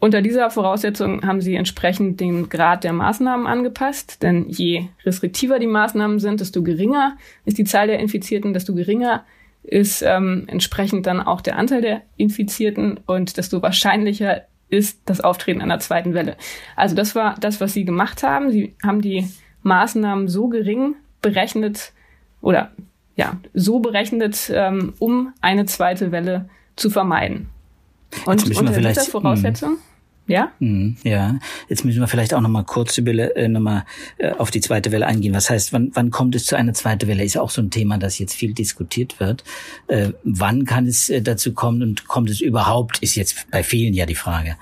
unter 0.00 0.22
dieser 0.22 0.50
Voraussetzung 0.50 1.26
haben 1.26 1.40
sie 1.40 1.56
entsprechend 1.56 2.20
den 2.20 2.48
Grad 2.48 2.84
der 2.84 2.92
Maßnahmen 2.92 3.46
angepasst, 3.46 4.22
denn 4.22 4.48
je 4.48 4.84
restriktiver 5.04 5.58
die 5.58 5.66
Maßnahmen 5.66 6.20
sind, 6.20 6.40
desto 6.40 6.62
geringer 6.62 7.16
ist 7.44 7.58
die 7.58 7.64
Zahl 7.64 7.88
der 7.88 7.98
Infizierten, 7.98 8.52
desto 8.52 8.74
geringer 8.74 9.24
ist 9.64 10.02
ähm, 10.02 10.44
entsprechend 10.46 11.06
dann 11.06 11.20
auch 11.20 11.40
der 11.40 11.56
Anteil 11.56 11.82
der 11.82 12.02
Infizierten 12.16 13.00
und 13.06 13.36
desto 13.36 13.60
wahrscheinlicher 13.60 14.42
ist 14.70 15.00
das 15.06 15.20
Auftreten 15.20 15.62
einer 15.62 15.78
zweiten 15.80 16.14
Welle. 16.14 16.36
Also 16.76 16.94
das 16.94 17.14
war 17.14 17.34
das, 17.40 17.60
was 17.60 17.72
sie 17.72 17.84
gemacht 17.84 18.22
haben. 18.22 18.50
Sie 18.50 18.74
haben 18.84 19.00
die 19.00 19.28
Maßnahmen 19.62 20.28
so 20.28 20.48
gering 20.48 20.94
berechnet 21.22 21.92
oder 22.40 22.72
ja, 23.16 23.36
so 23.52 23.80
berechnet, 23.80 24.50
ähm, 24.54 24.94
um 24.98 25.32
eine 25.40 25.66
zweite 25.66 26.12
Welle 26.12 26.48
zu 26.76 26.90
vermeiden. 26.90 27.48
Und 28.24 28.56
unter 28.56 28.80
dieser 28.80 29.02
Voraussetzung 29.02 29.70
hm. 29.70 29.78
Ja? 30.28 30.52
Mhm, 30.58 30.96
ja. 31.02 31.38
Jetzt 31.68 31.84
müssen 31.84 32.00
wir 32.00 32.06
vielleicht 32.06 32.34
auch 32.34 32.40
noch 32.42 32.50
mal 32.50 32.62
kurz 32.62 32.98
über, 32.98 33.12
äh, 33.12 33.48
noch 33.48 33.60
mal, 33.60 33.84
äh, 34.18 34.30
auf 34.32 34.50
die 34.50 34.60
zweite 34.60 34.92
Welle 34.92 35.06
eingehen. 35.06 35.34
Was 35.34 35.48
heißt, 35.48 35.72
wann, 35.72 35.90
wann 35.94 36.10
kommt 36.10 36.34
es 36.34 36.44
zu 36.44 36.54
einer 36.54 36.74
zweiten 36.74 37.08
Welle? 37.08 37.24
Ist 37.24 37.34
ja 37.34 37.40
auch 37.40 37.50
so 37.50 37.62
ein 37.62 37.70
Thema, 37.70 37.96
das 37.96 38.18
jetzt 38.18 38.34
viel 38.34 38.52
diskutiert 38.52 39.18
wird. 39.20 39.42
Äh, 39.88 40.10
wann 40.24 40.66
kann 40.66 40.86
es 40.86 41.08
äh, 41.08 41.22
dazu 41.22 41.54
kommen 41.54 41.82
und 41.82 42.06
kommt 42.06 42.28
es 42.28 42.42
überhaupt, 42.42 42.98
ist 43.02 43.16
jetzt 43.16 43.50
bei 43.50 43.62
vielen 43.62 43.94
ja 43.94 44.04
die 44.04 44.14
Frage. 44.14 44.56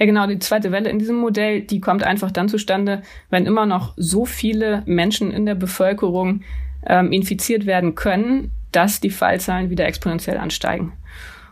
Ja, 0.00 0.06
genau. 0.06 0.26
Die 0.26 0.40
zweite 0.40 0.72
Welle 0.72 0.90
in 0.90 0.98
diesem 0.98 1.16
Modell, 1.16 1.62
die 1.62 1.80
kommt 1.80 2.02
einfach 2.02 2.32
dann 2.32 2.48
zustande, 2.48 3.02
wenn 3.30 3.46
immer 3.46 3.66
noch 3.66 3.94
so 3.96 4.24
viele 4.24 4.82
Menschen 4.86 5.30
in 5.30 5.46
der 5.46 5.54
Bevölkerung 5.54 6.42
ähm, 6.84 7.12
infiziert 7.12 7.66
werden 7.66 7.94
können, 7.94 8.50
dass 8.72 9.00
die 9.00 9.10
Fallzahlen 9.10 9.70
wieder 9.70 9.86
exponentiell 9.86 10.38
ansteigen. 10.38 10.92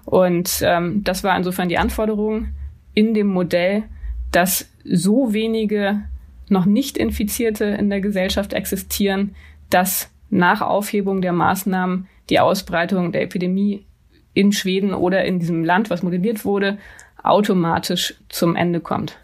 Und 0.04 0.62
ähm, 0.62 1.02
das 1.04 1.23
war 1.23 1.37
insofern 1.37 1.68
die 1.68 1.78
Anforderung 1.78 2.49
in 2.94 3.14
dem 3.14 3.28
Modell, 3.28 3.84
dass 4.30 4.70
so 4.84 5.32
wenige 5.32 6.02
noch 6.48 6.66
nicht 6.66 6.98
Infizierte 6.98 7.64
in 7.64 7.90
der 7.90 8.00
Gesellschaft 8.00 8.52
existieren, 8.52 9.34
dass 9.70 10.10
nach 10.30 10.60
Aufhebung 10.60 11.20
der 11.20 11.32
Maßnahmen 11.32 12.06
die 12.30 12.40
Ausbreitung 12.40 13.12
der 13.12 13.22
Epidemie 13.22 13.84
in 14.34 14.52
Schweden 14.52 14.92
oder 14.94 15.24
in 15.24 15.38
diesem 15.38 15.64
Land, 15.64 15.90
was 15.90 16.02
modelliert 16.02 16.44
wurde, 16.44 16.78
automatisch 17.22 18.14
zum 18.28 18.56
Ende 18.56 18.80
kommt. 18.80 19.16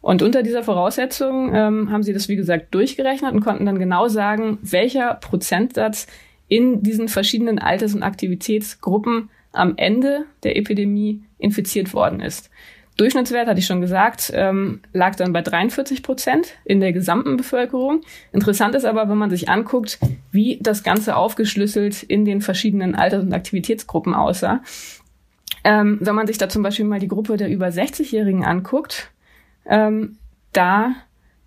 Und 0.00 0.22
unter 0.22 0.42
dieser 0.42 0.62
Voraussetzung 0.62 1.52
ähm, 1.54 1.90
haben 1.90 2.02
sie 2.02 2.12
das, 2.12 2.28
wie 2.28 2.36
gesagt, 2.36 2.74
durchgerechnet 2.74 3.32
und 3.32 3.40
konnten 3.40 3.66
dann 3.66 3.78
genau 3.78 4.08
sagen, 4.08 4.58
welcher 4.62 5.14
Prozentsatz 5.14 6.06
in 6.48 6.82
diesen 6.82 7.08
verschiedenen 7.08 7.58
Alters- 7.58 7.94
und 7.94 8.02
Aktivitätsgruppen 8.02 9.30
am 9.52 9.74
Ende 9.76 10.26
der 10.42 10.56
Epidemie 10.56 11.24
infiziert 11.38 11.92
worden 11.92 12.20
ist. 12.20 12.50
Durchschnittswert, 12.96 13.46
hatte 13.46 13.58
ich 13.58 13.66
schon 13.66 13.82
gesagt, 13.82 14.32
ähm, 14.34 14.80
lag 14.92 15.16
dann 15.16 15.32
bei 15.32 15.42
43 15.42 16.02
Prozent 16.02 16.54
in 16.64 16.80
der 16.80 16.92
gesamten 16.92 17.36
Bevölkerung. 17.36 18.00
Interessant 18.32 18.74
ist 18.74 18.86
aber, 18.86 19.08
wenn 19.08 19.18
man 19.18 19.28
sich 19.28 19.50
anguckt, 19.50 19.98
wie 20.32 20.58
das 20.62 20.82
Ganze 20.82 21.16
aufgeschlüsselt 21.16 22.02
in 22.02 22.24
den 22.24 22.40
verschiedenen 22.40 22.94
Alters- 22.94 23.22
und 23.22 23.34
Aktivitätsgruppen 23.34 24.14
aussah. 24.14 24.62
Ähm, 25.62 25.98
wenn 26.00 26.14
man 26.14 26.26
sich 26.26 26.38
da 26.38 26.48
zum 26.48 26.62
Beispiel 26.62 26.86
mal 26.86 27.00
die 27.00 27.08
Gruppe 27.08 27.36
der 27.36 27.50
über 27.50 27.66
60-Jährigen 27.66 28.44
anguckt, 28.44 29.10
ähm, 29.66 30.16
da 30.52 30.94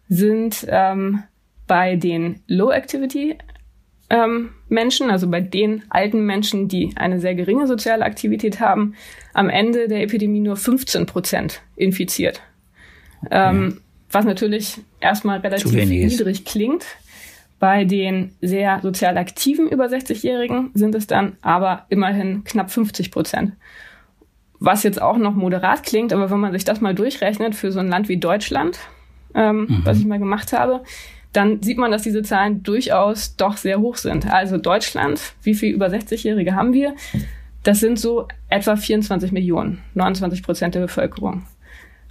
sind 0.07 0.67
ähm, 0.69 1.23
bei 1.65 1.95
den 1.95 2.41
Low 2.47 2.69
Activity 2.69 3.37
ähm, 4.09 4.51
Menschen, 4.69 5.09
also 5.09 5.27
bei 5.27 5.41
den 5.41 5.83
alten 5.89 6.25
Menschen, 6.25 6.67
die 6.67 6.91
eine 6.95 7.19
sehr 7.19 7.35
geringe 7.35 7.67
soziale 7.67 8.05
Aktivität 8.05 8.59
haben, 8.59 8.95
am 9.33 9.49
Ende 9.49 9.87
der 9.87 10.03
Epidemie 10.03 10.39
nur 10.39 10.55
15 10.55 11.05
Prozent 11.05 11.61
infiziert. 11.75 12.41
Ähm, 13.31 13.81
was 14.11 14.25
natürlich 14.25 14.79
erstmal 14.99 15.39
relativ 15.39 15.71
niedrig 15.71 16.45
klingt. 16.45 16.85
Bei 17.59 17.83
den 17.83 18.31
sehr 18.41 18.79
sozial 18.81 19.17
aktiven 19.17 19.67
über 19.67 19.85
60-Jährigen 19.85 20.71
sind 20.73 20.95
es 20.95 21.07
dann 21.07 21.35
aber 21.41 21.85
immerhin 21.89 22.43
knapp 22.45 22.71
50 22.71 23.11
Prozent. 23.11 23.51
Was 24.59 24.83
jetzt 24.83 25.01
auch 25.01 25.17
noch 25.17 25.35
moderat 25.35 25.83
klingt, 25.83 26.13
aber 26.13 26.31
wenn 26.31 26.39
man 26.39 26.53
sich 26.53 26.63
das 26.63 26.79
mal 26.79 26.95
durchrechnet 26.95 27.55
für 27.55 27.71
so 27.71 27.79
ein 27.79 27.89
Land 27.89 28.07
wie 28.07 28.17
Deutschland, 28.17 28.79
ähm, 29.33 29.67
mhm. 29.69 29.81
was 29.83 29.99
ich 29.99 30.05
mal 30.05 30.19
gemacht 30.19 30.53
habe, 30.53 30.83
dann 31.33 31.61
sieht 31.61 31.77
man, 31.77 31.91
dass 31.91 32.03
diese 32.03 32.23
Zahlen 32.23 32.63
durchaus 32.63 33.35
doch 33.35 33.57
sehr 33.57 33.79
hoch 33.79 33.97
sind. 33.97 34.31
Also 34.31 34.57
Deutschland, 34.57 35.21
wie 35.43 35.53
viel 35.53 35.73
über 35.73 35.87
60-Jährige 35.87 36.55
haben 36.55 36.73
wir? 36.73 36.95
Das 37.63 37.79
sind 37.79 37.99
so 37.99 38.27
etwa 38.49 38.75
24 38.75 39.31
Millionen, 39.31 39.83
29 39.93 40.43
Prozent 40.43 40.75
der 40.75 40.81
Bevölkerung. 40.81 41.45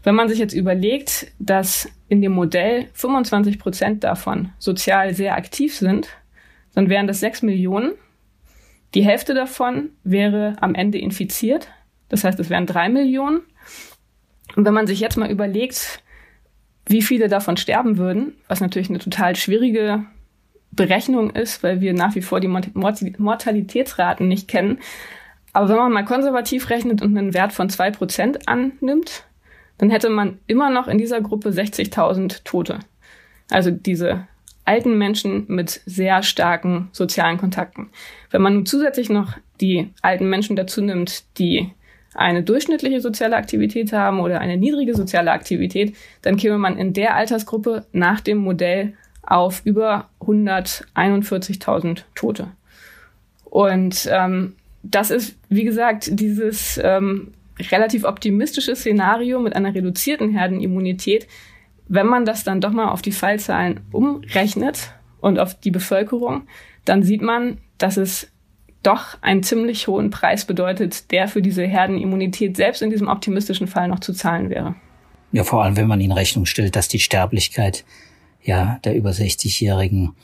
Wenn 0.05 0.15
man 0.15 0.29
sich 0.29 0.39
jetzt 0.39 0.55
überlegt, 0.55 1.33
dass 1.39 1.89
in 2.09 2.23
dem 2.23 2.33
Modell 2.33 2.89
25 2.93 3.59
Prozent 3.59 4.05
davon 4.05 4.51
sozial 4.59 5.15
sehr 5.15 5.35
aktiv 5.37 5.77
sind, 5.77 6.09
dann 6.75 6.89
wären 6.89 7.07
das 7.07 7.21
6 7.21 7.43
Millionen. 7.43 7.93
Die 8.95 9.05
Hälfte 9.05 9.35
davon 9.35 9.91
wäre 10.05 10.57
am 10.61 10.75
Ende 10.75 10.99
infiziert. 10.99 11.69
Das 12.09 12.25
heißt, 12.25 12.39
es 12.39 12.51
wären 12.51 12.67
3 12.67 12.89
Millionen. 12.89 13.41
Und 14.55 14.65
wenn 14.65 14.75
man 14.75 14.87
sich 14.87 15.01
jetzt 15.01 15.17
mal 15.17 15.31
überlegt, 15.31 16.03
wie 16.89 17.03
viele 17.03 17.29
davon 17.29 17.57
sterben 17.57 17.99
würden, 17.99 18.35
was 18.49 18.61
natürlich 18.61 18.89
eine 18.89 18.99
total 18.99 19.37
schwierige 19.37 20.05
Berechnung 20.73 21.31
ist, 21.31 21.63
weil 21.63 21.81
wir 21.81 21.93
nach 21.93 22.15
wie 22.15 22.23
vor 22.23 22.41
die 22.41 22.49
Mortalitätsraten 22.49 24.27
nicht 24.29 24.49
kennen. 24.49 24.79
Aber 25.53 25.69
wenn 25.69 25.77
man 25.77 25.93
mal 25.93 26.05
konservativ 26.05 26.71
rechnet 26.71 27.03
und 27.03 27.17
einen 27.17 27.35
Wert 27.35 27.53
von 27.53 27.69
2% 27.69 28.47
annimmt, 28.47 29.25
dann 29.79 29.91
hätte 29.91 30.11
man 30.11 30.39
immer 30.47 30.71
noch 30.71 30.89
in 30.89 30.99
dieser 30.99 31.21
Gruppe 31.21 31.51
60.000 31.51 32.43
Tote. 32.45 32.81
Also 33.51 33.71
diese 33.71 34.27
alten 34.65 34.99
Menschen 34.99 35.47
mit 35.49 35.81
sehr 35.87 36.23
starken 36.23 36.89
sozialen 36.93 37.39
Kontakten. 37.39 37.89
Wenn 38.31 38.43
man 38.43 38.55
nun 38.55 38.67
zusätzlich 38.67 39.09
noch 39.09 39.35
die 39.61 39.91
alten 40.03 40.29
Menschen 40.29 40.57
dazu 40.57 40.83
nimmt, 40.83 41.25
die 41.39 41.73
eine 42.19 42.43
durchschnittliche 42.43 43.01
soziale 43.01 43.37
Aktivität 43.37 43.93
haben 43.93 44.21
oder 44.21 44.41
eine 44.41 44.57
niedrige 44.57 44.95
soziale 44.95 45.31
Aktivität, 45.31 45.97
dann 46.23 46.37
käme 46.37 46.59
man 46.59 46.77
in 46.77 46.93
der 46.93 47.15
Altersgruppe 47.15 47.87
nach 47.93 48.21
dem 48.21 48.39
Modell 48.39 48.95
auf 49.23 49.63
über 49.65 50.09
141.000 50.21 52.03
Tote. 52.15 52.49
Und 53.45 54.09
ähm, 54.11 54.55
das 54.83 55.11
ist, 55.11 55.39
wie 55.49 55.65
gesagt, 55.65 56.09
dieses 56.11 56.81
ähm, 56.83 57.33
relativ 57.71 58.05
optimistische 58.05 58.75
Szenario 58.75 59.39
mit 59.39 59.55
einer 59.55 59.75
reduzierten 59.75 60.31
Herdenimmunität. 60.31 61.29
Wenn 61.87 62.07
man 62.07 62.25
das 62.25 62.43
dann 62.43 62.61
doch 62.61 62.73
mal 62.73 62.89
auf 62.89 63.03
die 63.03 63.13
Fallzahlen 63.13 63.81
umrechnet 63.93 64.93
und 65.21 65.39
auf 65.39 65.59
die 65.59 65.71
Bevölkerung, 65.71 66.43
dann 66.85 67.03
sieht 67.03 67.23
man, 67.23 67.59
dass 67.79 67.97
es 67.97 68.31
doch 68.83 69.21
einen 69.23 69.43
ziemlich 69.43 69.89
hohen 69.89 70.11
Preis 70.11 70.45
bedeutet, 70.45 71.11
der 71.11 71.29
für 71.29 71.43
diese 71.43 71.65
Herdenimmunität 71.65 72.57
selbst 72.57 72.83
in 72.83 72.91
diesem 72.91 73.09
optimistischen 73.09 73.67
Fall 73.67 73.89
noch 73.89 74.01
zu 74.01 74.13
zahlen 74.13 74.51
wäre. 74.51 74.75
Ja, 75.33 75.45
vor 75.45 75.63
allem, 75.63 75.77
wenn 75.77 75.89
man 75.89 76.01
in 76.01 76.13
Rechnung 76.13 76.47
stellt, 76.47 76.77
dass 76.77 76.89
die 76.89 77.01
Sterblichkeit 77.01 77.85
ja 78.43 78.79
der 78.85 78.97
über 78.97 79.11
60-Jährigen 79.11 80.15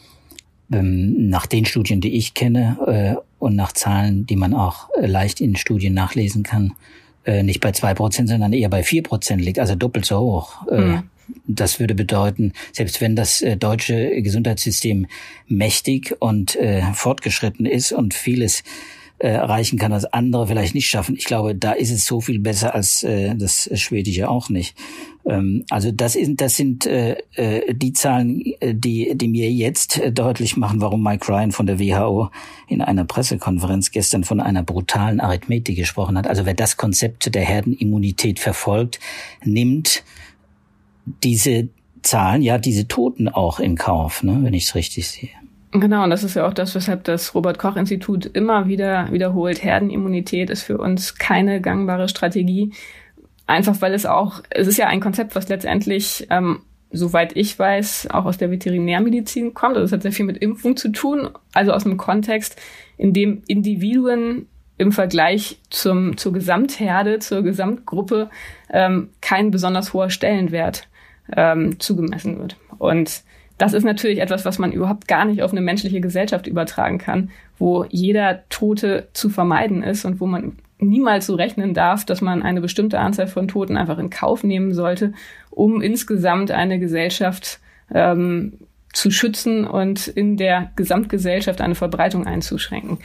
ähm, 0.73 1.29
nach 1.29 1.47
den 1.47 1.65
Studien, 1.67 2.01
die 2.01 2.17
ich 2.17 2.35
kenne 2.35 2.79
äh, 3.19 3.21
und 3.39 3.57
nach 3.57 3.73
Zahlen, 3.73 4.27
die 4.27 4.37
man 4.37 4.55
auch 4.55 4.89
äh, 4.99 5.07
leicht 5.07 5.41
in 5.41 5.57
Studien 5.57 5.93
nachlesen 5.93 6.43
kann, 6.43 6.73
äh, 7.25 7.43
nicht 7.43 7.61
bei 7.61 7.73
zwei 7.73 7.93
Prozent, 7.93 8.29
sondern 8.29 8.53
eher 8.53 8.69
bei 8.69 8.83
vier 8.83 9.03
Prozent 9.03 9.43
liegt, 9.43 9.59
also 9.59 9.75
doppelt 9.75 10.07
so 10.07 10.19
hoch. 10.19 10.71
Mhm. 10.71 11.11
Das 11.47 11.81
würde 11.81 11.95
bedeuten, 11.95 12.53
selbst 12.73 13.01
wenn 13.01 13.17
das 13.17 13.43
äh, 13.43 13.57
deutsche 13.57 14.23
Gesundheitssystem 14.23 15.07
mächtig 15.47 16.17
und 16.21 16.57
äh, 16.57 16.83
fortgeschritten 16.93 17.67
ist 17.67 17.93
und 17.93 18.15
vieles 18.15 18.63
äh, 19.19 19.29
erreichen 19.29 19.79
kann, 19.79 19.93
was 19.93 20.07
andere 20.07 20.47
vielleicht 20.47 20.75
nicht 20.75 20.89
schaffen. 20.89 21.17
Ich 21.17 21.25
glaube, 21.25 21.55
da 21.55 21.73
ist 21.73 21.91
es 21.91 22.05
so 22.05 22.21
viel 22.21 22.41
besser 22.41 22.75
als 22.75 23.03
äh, 23.05 23.35
das 23.37 23.71
Schwedische 23.75 24.29
auch 24.29 24.49
nicht. 24.49 24.77
Ähm, 25.25 25.65
also 25.71 25.93
das, 25.93 26.17
ist, 26.17 26.33
das 26.41 26.57
sind 26.57 26.85
äh, 26.85 27.17
äh, 27.37 27.73
die 27.75 27.93
Zahlen, 27.93 28.43
die, 28.61 29.13
die 29.15 29.29
mir 29.29 29.51
jetzt 29.51 30.03
deutlich 30.13 30.57
machen, 30.57 30.81
warum 30.81 31.03
Mike 31.03 31.29
Ryan 31.29 31.53
von 31.53 31.67
der 31.67 31.79
WHO 31.79 32.31
in 32.69 32.83
einer 32.83 33.05
Pressekonferenz 33.05 33.93
gestern 33.93 34.25
von 34.25 34.41
einer 34.41 34.63
brutalen 34.63 35.21
Arithmetik 35.21 35.77
gesprochen 35.77 36.19
hat. 36.19 36.27
Also 36.27 36.45
wer 36.45 36.55
das 36.55 36.77
Konzept 36.77 37.35
der 37.35 37.45
Herdenimmunität 37.45 38.41
verfolgt, 38.41 39.01
nimmt 39.45 40.03
diese 41.05 41.69
Zahlen, 42.03 42.43
ja, 42.43 42.59
diese 42.59 42.87
Toten 42.87 43.29
auch 43.29 43.61
in 43.61 43.77
Kauf, 43.77 44.23
ne, 44.23 44.39
wenn 44.43 44.55
ich 44.55 44.65
es 44.65 44.75
richtig 44.75 45.09
sehe. 45.09 45.31
Genau, 45.73 46.05
und 46.05 46.11
das 46.11 46.23
ist 46.23 46.37
ja 46.37 46.47
auch 46.47 46.55
das, 46.55 46.75
weshalb 46.77 47.03
das 47.03 47.35
Robert 47.35 47.59
Koch 47.59 47.75
Institut 47.75 48.27
immer 48.27 48.69
wieder 48.69 49.11
wiederholt, 49.11 49.65
Herdenimmunität 49.65 50.49
ist 50.49 50.63
für 50.63 50.79
uns 50.79 51.17
keine 51.17 51.61
gangbare 51.61 52.09
Strategie. 52.09 52.73
Einfach 53.47 53.81
weil 53.81 53.93
es 53.93 54.07
auch, 54.07 54.41
es 54.51 54.69
ist 54.69 54.77
ja 54.77 54.87
ein 54.87 55.01
Konzept, 55.01 55.35
was 55.35 55.49
letztendlich, 55.49 56.29
ähm, 56.31 56.61
soweit 56.93 57.37
ich 57.37 57.59
weiß, 57.59 58.09
auch 58.13 58.25
aus 58.25 58.39
der 58.39 58.53
Veterinärmedizin 58.53 59.53
kommt. 59.53 59.75
Also 59.75 59.87
es 59.87 59.93
hat 59.93 60.03
sehr 60.03 60.13
viel 60.13 60.27
mit 60.27 60.39
Impfung 60.39 60.77
zu 60.77 60.93
tun, 60.93 61.31
also 61.53 61.73
aus 61.73 61.85
einem 61.85 61.97
Kontext, 61.97 62.57
in 62.97 63.13
dem 63.13 63.43
Individuen 63.49 64.47
im 64.79 64.93
Vergleich 64.93 65.59
zum, 65.71 66.17
zur 66.17 66.33
Gesamtherde, 66.33 67.19
zur 67.19 67.43
Gesamtgruppe 67.43 68.31
ähm, 68.71 69.11
kein 69.21 69.51
besonders 69.51 69.93
hoher 69.93 70.11
Stellenwert 70.11 70.87
ähm, 71.35 71.79
zugemessen 71.81 72.39
wird. 72.39 72.57
Und 72.79 73.23
das 73.59 73.73
ist 73.73 73.85
natürlich 73.85 74.21
etwas, 74.21 74.45
was 74.45 74.59
man 74.59 74.73
überhaupt 74.73 75.07
gar 75.07 75.25
nicht 75.25 75.43
auf 75.43 75.53
eine 75.53 75.61
menschliche 75.61 76.01
Gesellschaft 76.01 76.47
übertragen 76.47 76.99
kann, 76.99 77.31
wo 77.59 77.85
jeder 77.89 78.43
Tote 78.49 79.09
zu 79.13 79.29
vermeiden 79.31 79.83
ist 79.83 80.05
und 80.05 80.21
wo 80.21 80.27
man 80.27 80.57
niemals 80.79 81.27
so 81.27 81.37
rechnen 81.37 81.73
darf, 81.73 82.05
dass 82.05 82.21
man 82.21 82.43
eine 82.43 82.61
bestimmte 82.61 82.99
Anzahl 82.99 83.29
von 83.29 83.49
Toten 83.49 83.77
einfach 83.77 83.99
in 83.99 84.11
Kauf 84.11 84.43
nehmen 84.43 84.75
sollte, 84.75 85.13
um 85.51 85.81
insgesamt 85.81 86.51
eine 86.51 86.81
Gesellschaft 86.81 87.61
ähm, 87.93 88.59
zu 88.93 89.11
schützen 89.11 89.67
und 89.67 90.09
in 90.09 90.37
der 90.37 90.73
Gesamtgesellschaft 90.77 91.61
eine 91.61 91.75
Verbreitung 91.75 92.27
einzuschränken. 92.27 92.99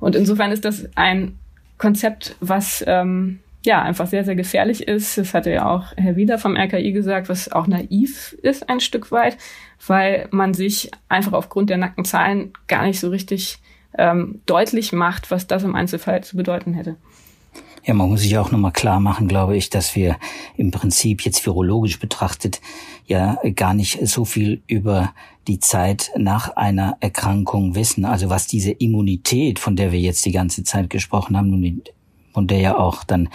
Und 0.00 0.14
insofern 0.14 0.52
ist 0.52 0.64
das 0.64 0.88
ein 0.94 1.38
Konzept, 1.76 2.36
was 2.40 2.84
ähm, 2.86 3.40
ja 3.68 3.82
einfach 3.82 4.08
sehr, 4.08 4.24
sehr 4.24 4.34
gefährlich 4.34 4.88
ist. 4.88 5.16
Das 5.16 5.34
hatte 5.34 5.50
ja 5.50 5.70
auch 5.70 5.92
Herr 5.96 6.16
Wieder 6.16 6.38
vom 6.38 6.56
RKI 6.56 6.90
gesagt, 6.92 7.28
was 7.28 7.52
auch 7.52 7.68
naiv 7.68 8.36
ist 8.42 8.68
ein 8.68 8.80
Stück 8.80 9.12
weit, 9.12 9.36
weil 9.86 10.26
man 10.32 10.54
sich 10.54 10.90
einfach 11.08 11.32
aufgrund 11.34 11.70
der 11.70 11.76
nackten 11.76 12.04
Zahlen 12.04 12.52
gar 12.66 12.84
nicht 12.84 12.98
so 12.98 13.10
richtig 13.10 13.58
ähm, 13.96 14.40
deutlich 14.46 14.92
macht, 14.92 15.30
was 15.30 15.46
das 15.46 15.62
im 15.62 15.76
Einzelfall 15.76 16.24
zu 16.24 16.36
bedeuten 16.36 16.74
hätte. 16.74 16.96
Ja, 17.84 17.94
man 17.94 18.08
muss 18.08 18.20
sich 18.20 18.36
auch 18.36 18.50
nochmal 18.50 18.72
klar 18.72 19.00
machen, 19.00 19.28
glaube 19.28 19.56
ich, 19.56 19.70
dass 19.70 19.94
wir 19.96 20.16
im 20.56 20.70
Prinzip 20.70 21.22
jetzt 21.22 21.46
virologisch 21.46 21.98
betrachtet 21.98 22.60
ja 23.06 23.38
gar 23.54 23.72
nicht 23.72 24.06
so 24.06 24.24
viel 24.26 24.62
über 24.66 25.14
die 25.46 25.60
Zeit 25.60 26.10
nach 26.16 26.56
einer 26.56 26.98
Erkrankung 27.00 27.74
wissen. 27.74 28.04
Also 28.04 28.28
was 28.28 28.46
diese 28.46 28.70
Immunität, 28.70 29.58
von 29.58 29.76
der 29.76 29.92
wir 29.92 30.00
jetzt 30.00 30.26
die 30.26 30.32
ganze 30.32 30.62
Zeit 30.62 30.90
gesprochen 30.90 31.36
haben, 31.36 31.50
von 32.38 32.46
der 32.46 32.60
ja 32.60 32.78
auch 32.78 33.02
dann 33.02 33.30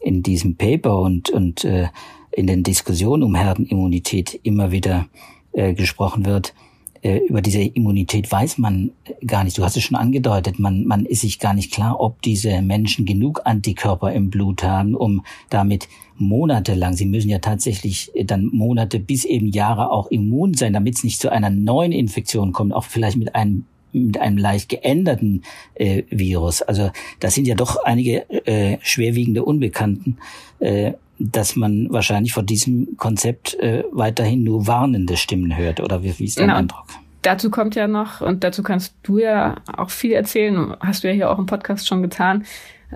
in 0.00 0.24
diesem 0.24 0.56
Paper 0.56 0.98
und, 0.98 1.30
und 1.30 1.62
äh, 1.64 1.86
in 2.32 2.48
den 2.48 2.64
Diskussionen 2.64 3.22
um 3.22 3.36
Herdenimmunität 3.36 4.40
immer 4.42 4.72
wieder 4.72 5.06
äh, 5.52 5.72
gesprochen 5.72 6.26
wird, 6.26 6.52
äh, 7.00 7.18
über 7.28 7.42
diese 7.42 7.60
Immunität 7.60 8.32
weiß 8.32 8.58
man 8.58 8.90
gar 9.24 9.44
nicht. 9.44 9.56
Du 9.56 9.62
hast 9.62 9.76
es 9.76 9.84
schon 9.84 9.96
angedeutet, 9.96 10.58
man, 10.58 10.84
man 10.84 11.06
ist 11.06 11.20
sich 11.20 11.38
gar 11.38 11.54
nicht 11.54 11.72
klar, 11.72 12.00
ob 12.00 12.22
diese 12.22 12.60
Menschen 12.60 13.06
genug 13.06 13.42
Antikörper 13.44 14.12
im 14.12 14.30
Blut 14.30 14.64
haben, 14.64 14.96
um 14.96 15.24
damit 15.48 15.86
monatelang, 16.16 16.94
sie 16.94 17.06
müssen 17.06 17.30
ja 17.30 17.38
tatsächlich 17.38 18.10
dann 18.24 18.46
Monate 18.46 18.98
bis 18.98 19.24
eben 19.24 19.46
Jahre 19.46 19.92
auch 19.92 20.10
immun 20.10 20.54
sein, 20.54 20.72
damit 20.72 20.96
es 20.96 21.04
nicht 21.04 21.20
zu 21.20 21.30
einer 21.30 21.50
neuen 21.50 21.92
Infektion 21.92 22.52
kommt, 22.52 22.72
auch 22.72 22.84
vielleicht 22.84 23.16
mit 23.16 23.36
einem 23.36 23.66
mit 23.92 24.18
einem 24.18 24.38
leicht 24.38 24.68
geänderten 24.68 25.42
äh, 25.74 26.04
Virus. 26.10 26.62
Also 26.62 26.90
das 27.20 27.34
sind 27.34 27.46
ja 27.46 27.54
doch 27.54 27.82
einige 27.84 28.28
äh, 28.46 28.78
schwerwiegende 28.82 29.44
Unbekannten. 29.44 30.18
Äh, 30.60 30.92
dass 31.20 31.54
man 31.54 31.86
wahrscheinlich 31.90 32.32
vor 32.32 32.42
diesem 32.42 32.96
Konzept 32.96 33.54
äh, 33.60 33.84
weiterhin 33.92 34.42
nur 34.42 34.66
warnende 34.66 35.18
Stimmen 35.18 35.56
hört. 35.56 35.80
Oder 35.80 36.02
wie, 36.02 36.18
wie 36.18 36.24
ist 36.24 36.38
dein 36.38 36.46
genau. 36.46 36.58
Eindruck? 36.58 36.86
Dazu 37.22 37.50
kommt 37.50 37.74
ja 37.74 37.86
noch, 37.86 38.22
und 38.22 38.42
dazu 38.42 38.62
kannst 38.62 38.94
du 39.02 39.18
ja 39.18 39.56
auch 39.76 39.90
viel 39.90 40.12
erzählen, 40.12 40.74
hast 40.80 41.04
du 41.04 41.08
ja 41.08 41.14
hier 41.14 41.30
auch 41.30 41.38
im 41.38 41.44
Podcast 41.44 41.86
schon 41.86 42.00
getan, 42.00 42.46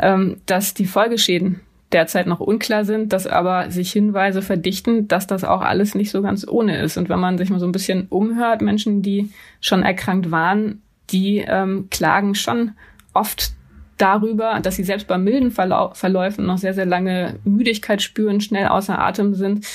ähm, 0.00 0.38
dass 0.46 0.72
die 0.72 0.87
Folgeschäden 0.87 1.61
derzeit 1.92 2.26
noch 2.26 2.40
unklar 2.40 2.87
sind, 2.87 3.12
dass 3.12 3.26
aber 3.26 3.70
sich 3.70 3.92
Hinweise 3.92 4.40
verdichten, 4.40 5.07
dass 5.07 5.26
das 5.26 5.44
auch 5.44 5.61
alles 5.61 5.94
nicht 5.94 6.11
so 6.11 6.22
ganz 6.22 6.46
ohne 6.48 6.78
ist. 6.78 6.96
Und 6.96 7.11
wenn 7.11 7.20
man 7.20 7.37
sich 7.37 7.50
mal 7.50 7.61
so 7.61 7.66
ein 7.66 7.72
bisschen 7.72 8.07
umhört, 8.09 8.62
Menschen, 8.62 9.02
die 9.02 9.30
schon 9.61 9.83
erkrankt 9.83 10.30
waren, 10.30 10.83
die 11.10 11.38
ähm, 11.38 11.88
klagen 11.90 12.34
schon 12.34 12.72
oft 13.12 13.52
darüber, 13.98 14.58
dass 14.60 14.76
sie 14.76 14.84
selbst 14.84 15.06
bei 15.06 15.18
milden 15.18 15.50
Verlau 15.50 15.92
Verläufen 15.94 16.46
noch 16.46 16.58
sehr, 16.58 16.74
sehr 16.74 16.86
lange 16.86 17.38
Müdigkeit 17.44 18.02
spüren, 18.02 18.40
schnell 18.40 18.66
außer 18.66 18.98
Atem 18.98 19.34
sind, 19.34 19.66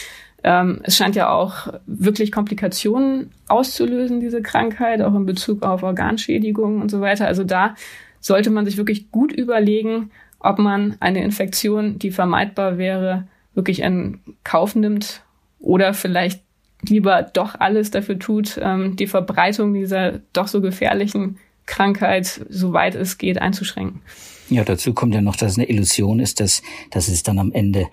Ähm, 0.43 0.79
es 0.83 0.95
scheint 0.95 1.15
ja 1.15 1.29
auch 1.29 1.67
wirklich 1.85 2.31
Komplikationen 2.31 3.31
auszulösen, 3.49 4.21
diese 4.21 4.41
Krankheit, 4.41 5.01
auch 5.01 5.13
in 5.13 5.25
Bezug 5.25 5.63
auf 5.63 5.83
Organschädigungen 5.83 6.81
und 6.81 6.89
so 6.89 7.01
weiter. 7.01 7.27
Also 7.27 7.43
da 7.43 7.75
sollte 8.21 8.49
man 8.49 8.65
sich 8.65 8.77
wirklich 8.77 9.11
gut 9.11 9.33
überlegen, 9.33 10.11
ob 10.39 10.57
man 10.57 10.95
eine 11.01 11.23
Infektion, 11.23 11.99
die 11.99 12.11
vermeidbar 12.11 12.77
wäre, 12.77 13.27
wirklich 13.53 13.81
in 13.81 14.21
Kauf 14.45 14.75
nimmt 14.75 15.23
oder 15.59 15.93
vielleicht 15.93 16.41
lieber 16.87 17.23
doch 17.23 17.55
alles 17.59 17.91
dafür 17.91 18.19
tut, 18.19 18.59
ähm, 18.61 18.95
die 18.95 19.07
Verbreitung 19.07 19.73
dieser 19.73 20.19
doch 20.33 20.47
so 20.47 20.61
gefährlichen 20.61 21.37
Krankheit, 21.65 22.45
soweit 22.49 22.95
es 22.95 23.17
geht, 23.17 23.41
einzuschränken. 23.41 24.01
Ja, 24.49 24.63
dazu 24.63 24.93
kommt 24.93 25.13
ja 25.13 25.21
noch, 25.21 25.35
dass 25.35 25.51
es 25.51 25.57
eine 25.57 25.69
Illusion 25.69 26.19
ist, 26.19 26.39
dass, 26.39 26.63
dass 26.89 27.07
es 27.07 27.21
dann 27.21 27.37
am 27.37 27.51
Ende 27.51 27.87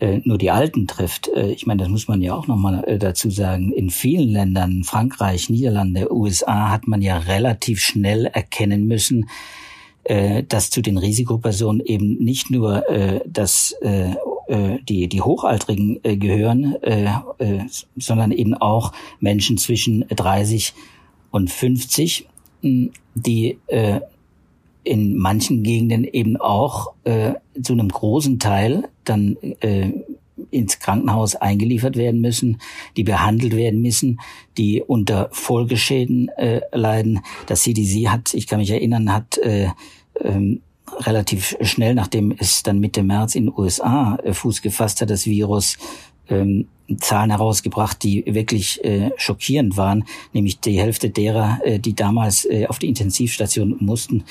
äh, 0.00 0.20
nur 0.24 0.36
die 0.38 0.50
Alten 0.50 0.86
trifft. 0.86 1.28
Äh, 1.28 1.52
ich 1.52 1.66
meine, 1.66 1.82
das 1.82 1.88
muss 1.88 2.08
man 2.08 2.20
ja 2.20 2.34
auch 2.34 2.46
nochmal 2.46 2.84
äh, 2.86 2.98
dazu 2.98 3.30
sagen. 3.30 3.72
In 3.72 3.88
vielen 3.90 4.28
Ländern, 4.28 4.84
Frankreich, 4.84 5.48
Niederlande, 5.48 6.12
USA, 6.12 6.70
hat 6.70 6.86
man 6.86 7.00
ja 7.00 7.18
relativ 7.18 7.80
schnell 7.80 8.26
erkennen 8.26 8.86
müssen, 8.86 9.28
dass 10.48 10.68
zu 10.68 10.82
den 10.82 10.98
Risikopersonen 10.98 11.80
eben 11.80 12.22
nicht 12.22 12.50
nur 12.50 12.84
das 13.26 13.74
äh, 13.80 14.14
äh, 14.48 14.78
die, 14.88 15.08
die 15.08 15.22
Hochaltrigen 15.22 16.00
äh, 16.02 16.16
gehören, 16.16 16.74
äh, 16.82 17.10
äh, 17.38 17.64
sondern 17.96 18.30
eben 18.32 18.54
auch 18.54 18.92
Menschen 19.20 19.58
zwischen 19.58 20.06
30 20.08 20.74
und 21.30 21.50
50, 21.50 22.28
die 22.62 23.58
äh, 23.66 24.00
in 24.84 25.16
manchen 25.16 25.62
Gegenden 25.62 26.04
eben 26.04 26.36
auch 26.36 26.92
äh, 27.04 27.34
zu 27.60 27.72
einem 27.72 27.88
großen 27.88 28.38
Teil 28.38 28.88
dann 29.04 29.36
äh, 29.60 29.92
ins 30.50 30.78
Krankenhaus 30.78 31.36
eingeliefert 31.36 31.96
werden 31.96 32.20
müssen, 32.20 32.58
die 32.96 33.04
behandelt 33.04 33.56
werden 33.56 33.80
müssen, 33.80 34.20
die 34.58 34.82
unter 34.82 35.28
Folgeschäden 35.32 36.28
äh, 36.28 36.60
leiden. 36.72 37.20
Das 37.46 37.62
CDC 37.62 38.08
hat, 38.08 38.34
ich 38.34 38.46
kann 38.46 38.60
mich 38.60 38.70
erinnern, 38.70 39.12
hat 39.12 39.38
äh, 39.38 39.68
ähm, 40.20 40.60
relativ 41.00 41.56
schnell, 41.60 41.94
nachdem 41.94 42.34
es 42.38 42.62
dann 42.62 42.78
Mitte 42.78 43.02
März 43.02 43.34
in 43.34 43.46
den 43.46 43.54
USA 43.56 44.16
äh, 44.22 44.32
Fuß 44.32 44.62
gefasst 44.62 45.00
hat, 45.00 45.10
das 45.10 45.26
Virus, 45.26 45.76
ähm, 46.28 46.68
Zahlen 46.98 47.30
herausgebracht, 47.30 48.02
die 48.02 48.24
wirklich 48.26 48.84
äh, 48.84 49.10
schockierend 49.16 49.76
waren, 49.76 50.04
nämlich 50.32 50.60
die 50.60 50.78
Hälfte 50.78 51.10
derer, 51.10 51.60
äh, 51.64 51.78
die 51.78 51.94
damals 51.94 52.44
äh, 52.44 52.66
auf 52.66 52.78
die 52.78 52.88
Intensivstation 52.88 53.76
mussten, 53.80 54.24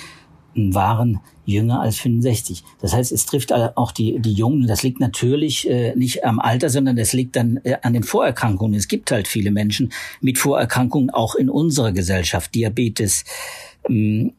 waren 0.55 1.19
jünger 1.45 1.81
als 1.81 1.97
65. 1.97 2.63
Das 2.79 2.93
heißt, 2.93 3.11
es 3.11 3.25
trifft 3.25 3.51
auch 3.53 3.91
die, 3.91 4.19
die 4.19 4.33
Jungen. 4.33 4.67
Das 4.67 4.83
liegt 4.83 4.99
natürlich 4.99 5.69
äh, 5.69 5.95
nicht 5.95 6.23
am 6.23 6.39
Alter, 6.39 6.69
sondern 6.69 6.95
das 6.95 7.13
liegt 7.13 7.35
dann 7.35 7.59
äh, 7.63 7.77
an 7.81 7.93
den 7.93 8.03
Vorerkrankungen. 8.03 8.75
Es 8.75 8.87
gibt 8.87 9.11
halt 9.11 9.27
viele 9.27 9.51
Menschen 9.51 9.91
mit 10.21 10.37
Vorerkrankungen 10.37 11.09
auch 11.09 11.35
in 11.35 11.49
unserer 11.49 11.91
Gesellschaft. 11.91 12.53
Diabetes, 12.55 13.25
ähm, 13.89 14.33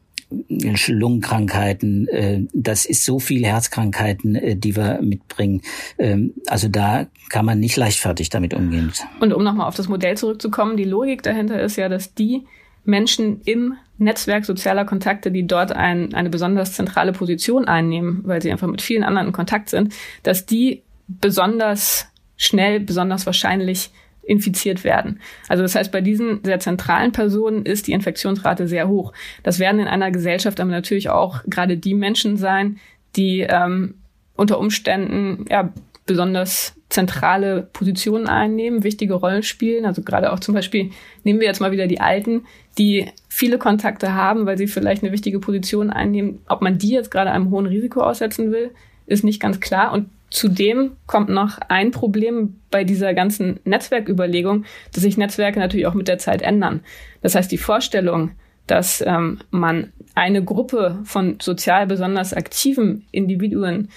Lungenkrankheiten, 0.87 2.07
äh, 2.07 2.41
das 2.53 2.85
ist 2.85 3.05
so 3.05 3.19
viel 3.19 3.45
Herzkrankheiten, 3.45 4.35
äh, 4.35 4.55
die 4.55 4.75
wir 4.75 4.99
mitbringen. 5.01 5.61
Ähm, 5.97 6.33
also 6.47 6.67
da 6.67 7.07
kann 7.29 7.45
man 7.45 7.59
nicht 7.59 7.75
leichtfertig 7.75 8.29
damit 8.29 8.53
umgehen. 8.53 8.91
Und 9.19 9.33
um 9.33 9.43
nochmal 9.43 9.67
auf 9.67 9.75
das 9.75 9.87
Modell 9.87 10.17
zurückzukommen, 10.17 10.77
die 10.77 10.83
Logik 10.83 11.23
dahinter 11.23 11.61
ist 11.61 11.75
ja, 11.75 11.89
dass 11.89 12.13
die 12.13 12.45
Menschen 12.83 13.41
im 13.45 13.75
Netzwerk 13.97 14.45
sozialer 14.45 14.85
Kontakte, 14.85 15.31
die 15.31 15.47
dort 15.47 15.71
ein, 15.71 16.13
eine 16.13 16.29
besonders 16.29 16.73
zentrale 16.73 17.13
Position 17.13 17.65
einnehmen, 17.65 18.21
weil 18.25 18.41
sie 18.41 18.51
einfach 18.51 18.67
mit 18.67 18.81
vielen 18.81 19.03
anderen 19.03 19.27
in 19.27 19.33
Kontakt 19.33 19.69
sind, 19.69 19.93
dass 20.23 20.45
die 20.45 20.83
besonders 21.07 22.07
schnell, 22.37 22.79
besonders 22.79 23.25
wahrscheinlich 23.25 23.91
infiziert 24.25 24.83
werden. 24.83 25.19
Also 25.47 25.63
das 25.63 25.75
heißt, 25.75 25.91
bei 25.91 26.01
diesen 26.01 26.43
sehr 26.43 26.59
zentralen 26.59 27.11
Personen 27.11 27.65
ist 27.65 27.87
die 27.87 27.93
Infektionsrate 27.93 28.67
sehr 28.67 28.87
hoch. 28.87 29.13
Das 29.43 29.59
werden 29.59 29.79
in 29.79 29.87
einer 29.87 30.11
Gesellschaft 30.11 30.59
aber 30.59 30.71
natürlich 30.71 31.09
auch 31.09 31.43
gerade 31.45 31.77
die 31.77 31.93
Menschen 31.93 32.37
sein, 32.37 32.79
die 33.15 33.41
ähm, 33.41 33.95
unter 34.35 34.59
Umständen 34.59 35.45
ja 35.49 35.71
besonders 36.05 36.75
zentrale 36.89 37.63
Positionen 37.73 38.27
einnehmen, 38.27 38.83
wichtige 38.83 39.15
Rollen 39.15 39.43
spielen. 39.43 39.85
Also 39.85 40.03
gerade 40.03 40.31
auch 40.31 40.39
zum 40.39 40.53
Beispiel 40.53 40.91
nehmen 41.23 41.39
wir 41.39 41.47
jetzt 41.47 41.61
mal 41.61 41.71
wieder 41.71 41.87
die 41.87 41.99
Alten, 41.99 42.45
die 42.77 43.07
viele 43.27 43.57
Kontakte 43.57 44.13
haben, 44.13 44.45
weil 44.45 44.57
sie 44.57 44.67
vielleicht 44.67 45.03
eine 45.03 45.11
wichtige 45.11 45.39
Position 45.39 45.89
einnehmen. 45.89 46.41
Ob 46.47 46.61
man 46.61 46.77
die 46.77 46.89
jetzt 46.89 47.09
gerade 47.09 47.31
einem 47.31 47.49
hohen 47.49 47.65
Risiko 47.65 48.01
aussetzen 48.01 48.51
will, 48.51 48.71
ist 49.07 49.23
nicht 49.23 49.41
ganz 49.41 49.59
klar. 49.59 49.93
Und 49.93 50.09
Zudem 50.35 50.97
kommt 51.07 51.29
noch 51.29 51.59
ein 51.69 51.91
Problem 51.91 52.59
bei 52.69 52.83
dieser 52.83 53.13
ganzen 53.13 53.61
Netzwerküberlegung, 53.63 54.65
dass 54.91 55.03
sich 55.03 55.15
Netzwerke 55.15 55.59
natürlich 55.59 55.87
auch 55.87 55.93
mit 55.93 56.09
der 56.09 56.17
Zeit 56.17 56.41
ändern. 56.41 56.81
Das 57.21 57.35
heißt, 57.35 57.49
die 57.49 57.57
Vorstellung, 57.57 58.31
dass 58.67 59.01
ähm, 59.07 59.39
man 59.49 59.93
eine 60.13 60.43
Gruppe 60.43 60.99
von 61.05 61.37
sozial 61.41 61.87
besonders 61.87 62.33
aktiven 62.33 63.05
Individuen 63.11 63.87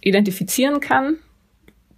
identifizieren 0.00 0.80
kann, 0.80 1.16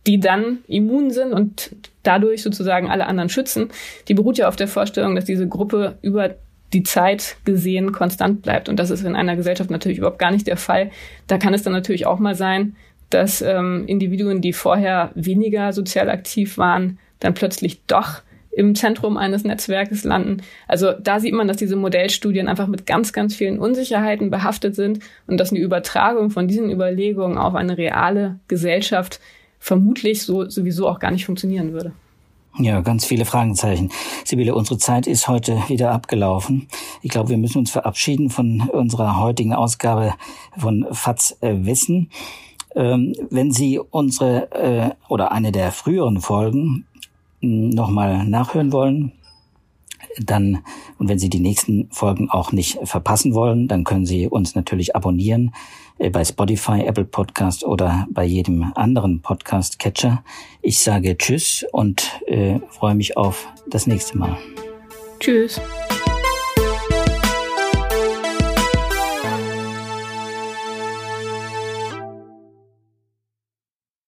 die 0.09 0.19
dann 0.19 0.59
immun 0.67 1.13
sind 1.13 1.33
und 1.33 1.77
dadurch 2.03 2.43
sozusagen 2.43 2.91
alle 2.91 3.07
anderen 3.07 3.29
schützen, 3.29 3.69
die 4.09 4.15
beruht 4.15 4.39
ja 4.39 4.49
auf 4.49 4.57
der 4.57 4.67
Vorstellung, 4.67 5.15
dass 5.15 5.25
diese 5.25 5.47
Gruppe 5.47 5.99
über 6.03 6.35
die 6.73 6.83
Zeit 6.83 7.37
gesehen 7.45 7.93
konstant 7.93 8.43
bleibt. 8.43 8.69
Und 8.69 8.81
das 8.81 8.91
ist 8.91 9.05
in 9.05 9.15
einer 9.15 9.37
Gesellschaft 9.37 9.71
natürlich 9.71 9.99
überhaupt 9.99 10.19
gar 10.19 10.33
nicht 10.33 10.49
der 10.49 10.57
Fall. 10.57 10.91
Da 11.29 11.39
kann 11.39 11.55
es 11.55 11.63
dann 11.63 11.73
natürlich 11.73 12.07
auch 12.07 12.19
mal 12.19 12.35
sein, 12.35 12.75
dass 13.11 13.43
ähm, 13.43 13.85
Individuen, 13.87 14.41
die 14.41 14.53
vorher 14.53 15.11
weniger 15.15 15.73
sozial 15.73 16.11
aktiv 16.11 16.59
waren, 16.59 16.99
dann 17.21 17.35
plötzlich 17.35 17.81
doch 17.87 18.23
im 18.59 18.75
Zentrum 18.75 19.17
eines 19.17 19.45
Netzwerkes 19.45 20.03
landen. 20.03 20.43
Also 20.67 20.93
da 20.93 21.21
sieht 21.21 21.33
man, 21.33 21.47
dass 21.47 21.59
diese 21.59 21.77
Modellstudien 21.77 22.49
einfach 22.49 22.67
mit 22.67 22.87
ganz, 22.87 23.13
ganz 23.13 23.37
vielen 23.37 23.61
Unsicherheiten 23.61 24.31
behaftet 24.31 24.75
sind 24.75 24.99
und 25.29 25.39
dass 25.39 25.51
eine 25.51 25.61
Übertragung 25.61 26.31
von 26.31 26.49
diesen 26.49 26.71
Überlegungen 26.71 27.39
auf 27.39 27.55
eine 27.55 27.79
reale 27.79 28.41
Gesellschaft 28.49 29.21
vermutlich 29.61 30.23
so 30.23 30.49
sowieso 30.49 30.89
auch 30.89 30.99
gar 30.99 31.13
nicht 31.13 31.25
funktionieren 31.25 31.73
würde. 31.73 31.93
Ja, 32.59 32.81
ganz 32.81 33.05
viele 33.05 33.25
Fragezeichen. 33.25 33.93
Sibylle, 34.25 34.55
unsere 34.55 34.79
Zeit 34.79 35.07
ist 35.07 35.29
heute 35.29 35.63
wieder 35.69 35.93
abgelaufen. 35.93 36.67
Ich 37.03 37.11
glaube, 37.11 37.29
wir 37.29 37.39
müssen 37.39 37.59
uns 37.59 37.71
verabschieden 37.71 38.31
von 38.31 38.69
unserer 38.73 39.21
heutigen 39.21 39.53
Ausgabe 39.53 40.15
von 40.57 40.85
FATS 40.91 41.37
äh, 41.41 41.55
Wissen. 41.61 42.11
Ähm, 42.75 43.15
wenn 43.31 43.53
Sie 43.53 43.79
unsere 43.79 44.53
äh, 44.53 44.91
oder 45.09 45.33
eine 45.33 45.53
der 45.53 45.73
früheren 45.73 46.21
Folgen 46.21 46.87
hm, 47.41 47.71
nochmal 47.71 48.27
nachhören 48.27 48.73
wollen, 48.73 49.13
dann, 50.21 50.65
und 50.99 51.09
wenn 51.09 51.19
Sie 51.19 51.29
die 51.29 51.41
nächsten 51.41 51.89
Folgen 51.91 52.31
auch 52.31 52.53
nicht 52.53 52.79
verpassen 52.85 53.35
wollen, 53.35 53.69
dann 53.69 53.85
können 53.85 54.07
Sie 54.07 54.27
uns 54.27 54.55
natürlich 54.55 54.97
abonnieren 54.97 55.53
äh, 55.99 56.11
bei 56.11 56.25
Spotify, 56.25 56.83
Apple 56.83 57.05
Podcast 57.05 57.65
oder 57.65 58.07
bei 58.11 58.25
jedem 58.25 58.73
anderen 58.75 59.21
Podcast-Catcher. 59.21 60.23
Ich 60.63 60.81
sage 60.81 61.17
Tschüss 61.17 61.65
und 61.73 62.21
äh, 62.27 62.61
freue 62.69 62.95
mich 62.95 63.17
auf 63.17 63.47
das 63.67 63.87
nächste 63.87 64.19
Mal. 64.19 64.37
Tschüss. 65.21 65.61